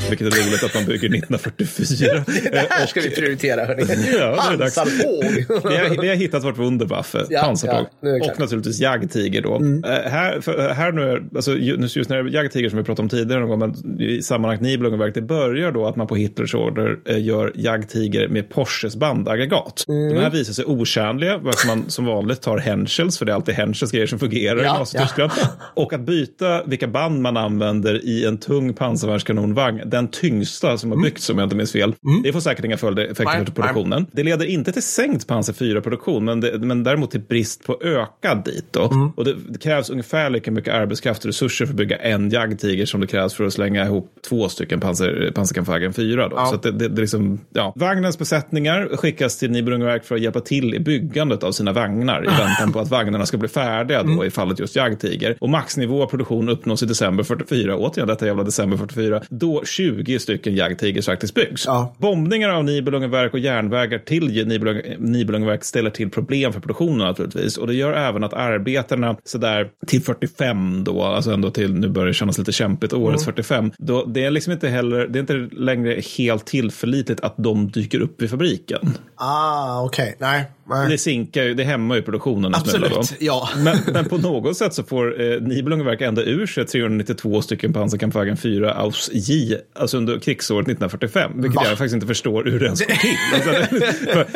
[0.09, 2.23] Vilket är roligt att man bygger 1944.
[2.51, 3.83] det här ska vi prioritera, hörni.
[4.19, 4.35] Ja.
[4.59, 5.23] Pansartåg.
[5.71, 7.85] Vi har, vi har hittat vårt Wunderwaffe, Ja, pansartåg.
[8.01, 9.55] ja, och naturligtvis jagdtiger då.
[9.55, 13.09] Eh, här, för, här nu, är- alltså, ju- just när jagdtiger som vi pratade om
[13.09, 16.97] tidigare någon gång, men i sammanhanget Nibelungenverk, det börjar då att man på Hitlers order
[17.05, 19.85] eh, gör jagdtiger med Porsches bandaggregat.
[19.87, 20.13] Mm.
[20.15, 23.55] De här visar sig otjänliga, varför man som vanligt tar Henschels, för det är alltid
[23.55, 25.31] Henschels grejer som fungerar Ja, i Nazityskland.
[25.75, 31.03] Och att byta vilka band man använder i en tung pansarvärnskanonvagn, den tyngsta som har
[31.03, 33.37] byggts om jag inte minns fel, det får säkert inga följdeffekter Mm.
[33.39, 34.05] Nej, för produktionen.
[34.11, 38.43] Det leder inte till sänkt Panzer 4-produktion, men, det, men däremot till brist på ökad
[38.45, 38.75] dit.
[38.75, 39.09] Mm.
[39.09, 42.85] Och det, det krävs ungefär lika mycket arbetskraft och resurser för att bygga en jagdtiger
[42.85, 46.29] som det krävs för att slänga ihop två stycken Panzer, Panzerkampfwagen 4.
[46.29, 46.45] Då.
[46.45, 47.73] Så att det, det, det liksom, ja.
[47.75, 52.27] Vagnens besättningar skickas till Nibelungenverk för att hjälpa till i byggandet av sina vagnar i
[52.27, 55.37] väntan på att vagnarna ska bli färdiga då, i fallet just jagdtiger.
[55.39, 59.88] Och maxnivå av produktion uppnås i december 44, återigen detta jävla december 44, då 20
[60.19, 61.65] stycken jagdtigers faktiskt byggs.
[61.65, 61.95] Ja.
[61.97, 67.57] Bombningar av Nibelungenverk och järnvägar till Nibelung, Nibelungenverk ställer till problem för produktionen naturligtvis.
[67.57, 72.07] Och det gör även att arbetarna sådär till 45 då, alltså ändå till, nu börjar
[72.07, 75.55] det kännas lite kämpigt, årets 45, då det är liksom inte heller, det är inte
[75.55, 78.79] längre helt tillförlitligt att de dyker upp vid fabriken.
[79.15, 80.15] Ah, okej.
[80.19, 80.45] Nej.
[80.69, 80.89] nej.
[80.89, 82.55] Det sinkar ju, det hämmar ju produktionen.
[82.55, 83.49] Absolut, ja.
[83.57, 88.37] Men, men på något sätt så får eh, Nibelungenverk ända ur sig 392 stycken pansarkampfwagen
[88.37, 91.61] 4 aus J alltså under krigsåret 1945, vilket Va?
[91.65, 93.15] jag faktiskt inte förstår hur det ens går till.
[93.33, 93.49] Alltså,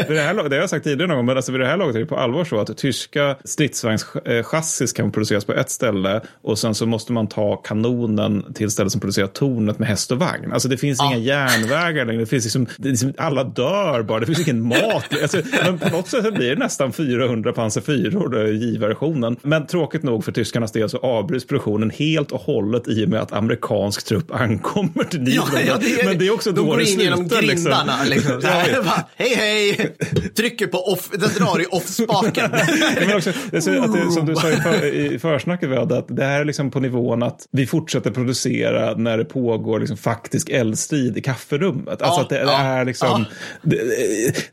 [0.06, 1.78] för det, här, det har jag sagt tidigare någon gång, men alltså vid det här
[1.78, 6.60] laget är det på allvar så att tyska stridsvagnschassis kan produceras på ett ställe och
[6.60, 10.52] sen så måste man ta kanonen till stället som producerar tornet med häst och vagn.
[10.52, 14.26] Alltså det finns inga järnvägar längre, det finns liksom, det liksom, alla dör bara, det
[14.26, 15.22] finns ingen mat.
[15.22, 19.38] Alltså, men på något sätt blir det nästan 400 Panzer 4 J-versionen.
[19.42, 23.22] Men tråkigt nog för tyskarnas del så avbryts produktionen helt och hållet i och med
[23.22, 26.06] att amerikansk trupp ankommer till Nibelungen.
[26.06, 27.42] men det är också de då går det in genom slutar.
[27.42, 27.64] Liksom.
[27.72, 28.04] grindarna.
[28.04, 28.42] Liksom.
[28.44, 28.84] Här, Ja, ja.
[28.84, 29.96] bara, hej, hej!
[30.38, 32.52] Trycker på off, den drar i off-spaken.
[33.52, 33.62] Det det,
[34.12, 37.24] som du sa i, för, i försnacket hade, att det här är liksom på nivån
[37.24, 42.02] att vi fortsätter producera när det pågår liksom faktisk eldstrid i kafferummet.
[42.02, 43.36] Alltså Ja, att det, det ja, är liksom, ja.
[43.62, 43.78] det,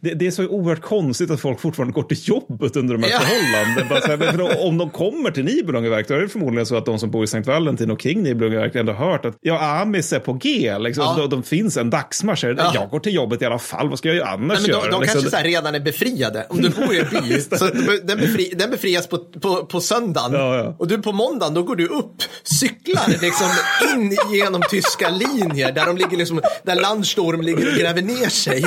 [0.01, 3.11] det, det är så oerhört konstigt att folk fortfarande går till jobbet under de här
[3.11, 3.20] Ja.
[3.20, 3.89] förhållandena.
[3.89, 4.01] Bara
[4.47, 7.24] här, om de kommer till Nibelungenverk då är det förmodligen så att de som bor
[7.24, 10.59] i Sankt Valentin och kring Nibelungenverk ändå hört att ja, Amis är på G.
[10.61, 11.04] Liksom.
[11.04, 11.14] Ja.
[11.16, 12.44] De, de finns en dagsmarsch.
[12.44, 12.70] Ja.
[12.74, 13.88] Jag går till jobbet i alla fall.
[13.88, 14.82] Vad ska jag annars Nej, men göra?
[14.82, 15.22] de, de Liksom.
[15.22, 16.46] kanske redan är befriade.
[16.48, 17.66] Om du bor i en by, så
[18.04, 20.32] den, befri, den befrias på, på, på söndagen.
[20.32, 20.74] Ja, ja.
[20.78, 23.46] Och du på måndagen, då går du upp, cyklar liksom
[23.94, 28.64] in genom tyska linjer där de ligger liksom, där Landstorm ligger och gräver ner sig.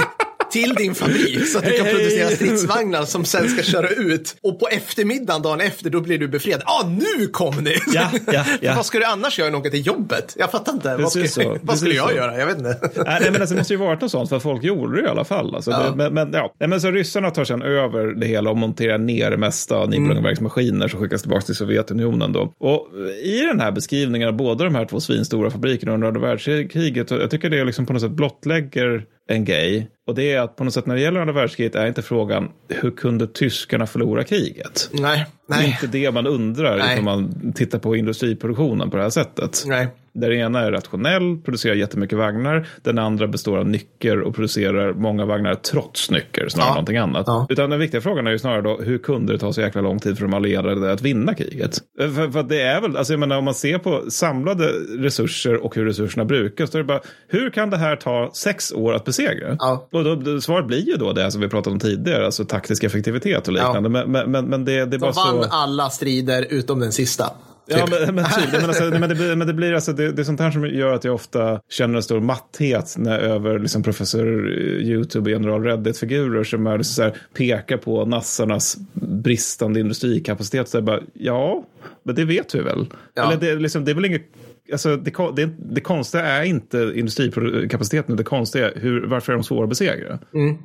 [0.53, 4.35] Till din fabrik så att du kan producera stridsvagnar som sen ska köra ut.
[4.41, 6.61] Och på eftermiddagen dagen efter då blir du befriad.
[6.65, 7.75] Ah, nu kom ni!
[7.93, 8.73] Ja, ja, ja.
[8.75, 10.35] vad ska du annars göra än åka till jobbet?
[10.39, 10.87] Jag fattar inte.
[10.87, 12.15] Vad, Precis ska, så, vad skulle jag så.
[12.15, 12.37] göra?
[12.37, 12.77] Jag vet inte.
[12.95, 15.09] Nej, nej, men alltså, det måste ju varit något sånt för folk gjorde det i
[15.09, 15.55] alla fall.
[15.55, 15.89] Alltså, Ja.
[15.89, 16.53] det, men, men, ja.
[16.59, 19.89] nej, men så ryssarna tar sen över det hela och monterar ner det mesta av
[19.89, 22.33] Nibelungenverks maskiner som skickas tillbaka till Sovjetunionen.
[22.33, 22.53] Då.
[22.59, 22.87] Och
[23.23, 27.31] i den här beskrivningen av båda de här två svinstora fabrikerna under andra världskriget, jag
[27.31, 29.89] tycker det liksom på något sätt blottlägger en grej.
[30.07, 32.51] Och det är att på något sätt när det gäller andra världskriget är inte frågan
[32.69, 34.89] hur kunde tyskarna förlora kriget?
[34.91, 36.99] Nej, Det är nej, inte det man undrar Nej.
[36.99, 39.63] om man tittar på industriproduktionen på det här sättet.
[39.65, 39.87] nej.
[40.13, 42.67] Där den ena är rationell, producerar jättemycket vagnar.
[42.81, 46.71] Den andra består av nycker och producerar många vagnar trots nycker snarare Ja.
[46.71, 47.23] än någonting annat.
[47.27, 47.47] Ja.
[47.49, 49.99] Utan den viktiga frågan är ju snarare då, hur kunde det ta så jäkla lång
[49.99, 51.77] tid för de allierade att vinna kriget?
[51.97, 55.63] För, för att det är väl, alltså jag menar om man ser på samlade resurser
[55.63, 58.93] och hur resurserna brukas, då är det bara, hur kan det här ta sex år
[58.93, 59.55] att besegra?
[59.59, 59.87] Ja.
[59.91, 62.83] Och då, då, svaret blir ju då det som vi pratade om tidigare, alltså taktisk
[62.83, 63.89] effektivitet och liknande.
[63.89, 65.49] Men, men, men, det, det är bara vann så...
[65.49, 67.25] alla strider utom den sista.
[67.65, 67.89] Ja, Typ.
[68.05, 70.23] men, men, typ, men, alltså, men, det, blir- men det blir alltså, det, det är
[70.23, 74.27] sånt här som gör att jag ofta känner en stor matthet när över liksom, professor
[74.27, 80.69] eh, YouTube och general Reddit-figurer som är liksom, så här, pekar på nassarnas bristande industrikapacitet.
[80.69, 81.65] Så jag bara, ja,
[82.03, 82.85] men det vet vi väl.
[83.13, 83.23] Ja.
[83.27, 84.25] Eller det, liksom, det är väl inget
[84.71, 89.43] Alltså det, det, det konstiga är inte industrikapaciteten, det konstiga är hur, varför är de
[89.43, 90.19] svåra att besegra?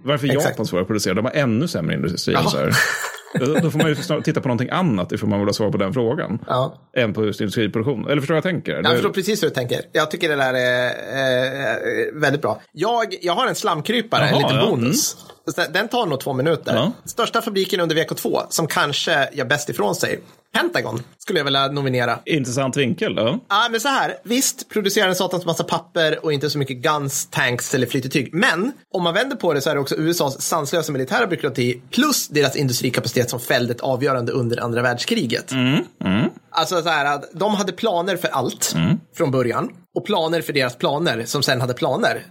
[0.04, 0.32] Varför är.
[0.34, 1.14] Japan svåra att producera?
[1.14, 2.34] De har ännu sämre industri.
[2.34, 2.70] Ja.
[3.62, 5.92] Då, får man ju titta på någonting annat ifall man vill ha svar på den
[5.92, 6.38] frågan.
[6.46, 6.74] Ja.
[6.96, 8.10] Än på just industriproduktion.
[8.10, 8.72] Eller förstår jag tänker?
[8.72, 9.80] Jag förstår precis hur du tänker.
[9.92, 12.60] Jag tycker det där är eh, väldigt bra.
[12.72, 14.70] Jag, jag har en slamkrypare, en Jaha, liten ja.
[14.70, 15.16] bonus.
[15.46, 16.74] Så Den tar nog två minuter.
[16.74, 16.92] Ja.
[17.04, 20.20] Största fabriken under VK2 som kanske gör bäst ifrån sig.
[20.54, 22.18] Pentagon skulle jag vilja nominera.
[22.24, 23.38] Intressant vinkel då.
[23.48, 24.14] Ja, men så här.
[24.24, 28.30] Visst, producerar en satans massa papper och inte så mycket guns, tanks eller flytetyg.
[28.32, 32.28] Men om man vänder på det så är det också USAs sanslösa militära byråkrati plus
[32.28, 35.52] deras industrikapacitet som fällde ett avgörande under andra världskriget.
[36.50, 38.74] Alltså så här att de hade planer för allt
[39.16, 42.22] från början och planer för deras planer som sen hade planer.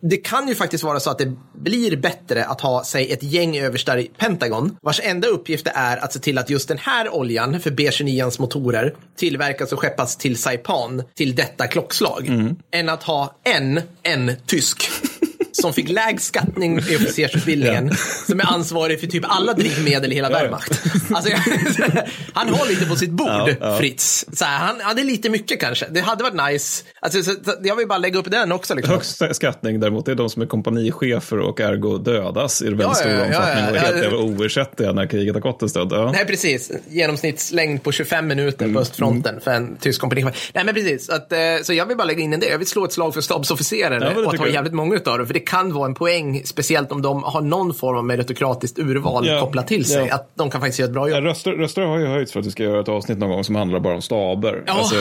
[0.00, 3.58] Det kan ju faktiskt vara så att det blir bättre att ha, säg, ett gäng
[3.58, 7.60] överstar i Pentagon vars enda uppgift är att se till att just den här oljan
[7.60, 12.28] för B29ans motorer tillverkas och skeppas till Saipan till detta klockslag.
[12.72, 14.90] Än att ha en, en tysk
[15.52, 17.90] som fick lägst skattning i officersutbildningen,
[18.26, 20.82] som är ansvarig för typ alla drivmedel i hela Wehrmacht.
[21.14, 21.32] Alltså,
[22.32, 24.26] han har lite på sitt bord, Fritz.
[24.32, 25.86] Så här, han, är lite mycket kanske.
[25.90, 26.84] Det hade varit nice.
[27.00, 27.32] Alltså, så,
[27.62, 28.74] jag vill bara lägga upp den också.
[28.74, 28.94] Liksom.
[28.94, 33.12] Högst skattning däremot är de som är kompanichefer och ergo dödas i väldigt Ja, stor
[33.12, 33.80] ja, omfattning ja, och ja.
[33.80, 35.92] helt jävla oersättliga när kriget har gått en stund.
[35.92, 36.12] Ja.
[36.12, 36.72] Nej, precis.
[36.88, 40.50] Genomsnittslängd på 25 minuter på östfronten för en tysk kompanichef.
[40.54, 41.08] Nej, men precis.
[41.08, 42.48] Att, eh, så jag vill bara lägga in en det.
[42.48, 45.18] Jag vill slå ett slag för stabsofficerare Ja, och att tycker ha jävligt många utav
[45.18, 45.26] dem.
[45.26, 49.26] För det kan vara en poäng, speciellt om de har någon form av meritokratiskt urval
[49.26, 50.06] Ja, kopplat till sig.
[50.08, 50.14] ja.
[50.14, 51.24] Att de kan faktiskt göra ett bra Ja, jobb.
[51.24, 53.54] röster, röster har ju höjts för att vi ska göra ett avsnitt någon gång som
[53.54, 54.62] handlar bara om staber.
[54.66, 54.72] Ja.
[54.72, 54.94] Alltså,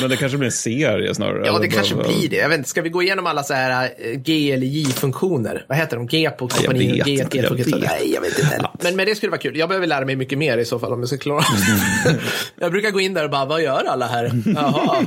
[0.00, 1.42] men det kanske blir en serie snarare.
[1.46, 2.36] Ja, det kanske bara- blir det.
[2.36, 5.64] Jag vet inte, ska vi gå igenom alla så här eh, G eller J-funktioner?
[5.68, 6.06] Vad heter de?
[6.06, 7.42] G på kompani och G, G.
[7.80, 8.68] Nej, jag vet inte.
[8.82, 9.56] Men, men det skulle vara kul.
[9.56, 11.44] Jag behöver lära mig mycket mer i så fall om jag ska klara
[12.60, 14.30] Jag brukar gå in där och bara, vad gör alla här?
[14.54, 15.06] Jaha.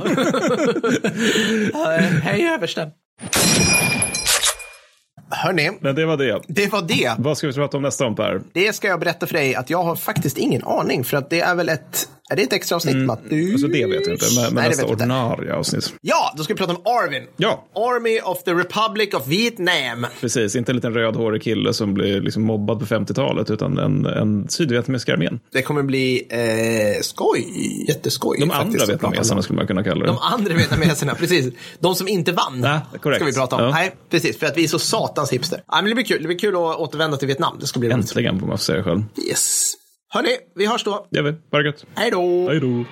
[1.72, 2.88] Ja, Hej översten.
[5.30, 6.40] Hörni, Men det var det.
[6.48, 7.12] det var det.
[7.18, 8.40] Vad ska vi prata om nästa om Per?
[8.52, 11.40] Det ska jag berätta för dig att jag har faktiskt ingen aning för att det
[11.40, 12.94] är väl ett Är det ett extra avsnitt?
[13.28, 13.52] Du...
[13.52, 15.94] Alltså det vet jag inte, men, men Nej, nästa ordinarie avsnitt.
[16.00, 17.26] Ja, då ska vi prata om Arvin.
[17.36, 17.66] Ja.
[17.74, 20.06] Army of the Republic of Vietnam.
[20.20, 24.48] Precis, inte en liten rödhårig kille som blir liksom mobbad på 50-talet, utan en, en
[24.48, 25.40] sydvietnamesisk armén.
[25.52, 27.46] Det kommer bli eh, skoj.
[27.88, 28.38] Jätteskoj.
[28.40, 30.06] De faktiskt, andra vietnameserna skulle man kunna kalla det.
[30.06, 31.54] De andra vietnameserna, precis.
[31.78, 32.60] De som inte vann.
[32.60, 32.80] Nej.
[32.98, 33.62] Ska vi prata om.
[33.62, 33.70] Ja.
[33.70, 34.38] Nej, precis.
[34.38, 35.62] För att vi är så satans hipster.
[35.66, 36.22] Ja, men det blir kul.
[36.22, 37.56] Det blir kul att återvända till Vietnam.
[37.60, 38.04] Det ska bli roligt.
[38.04, 39.02] Äntligen får man säga själv.
[39.28, 39.79] Yes.
[40.12, 41.06] Hörni, vi hörs då.
[41.10, 41.34] Det gör vi.
[41.50, 41.84] Ha det gött.
[41.94, 42.48] Hej då!
[42.48, 42.84] Hej då.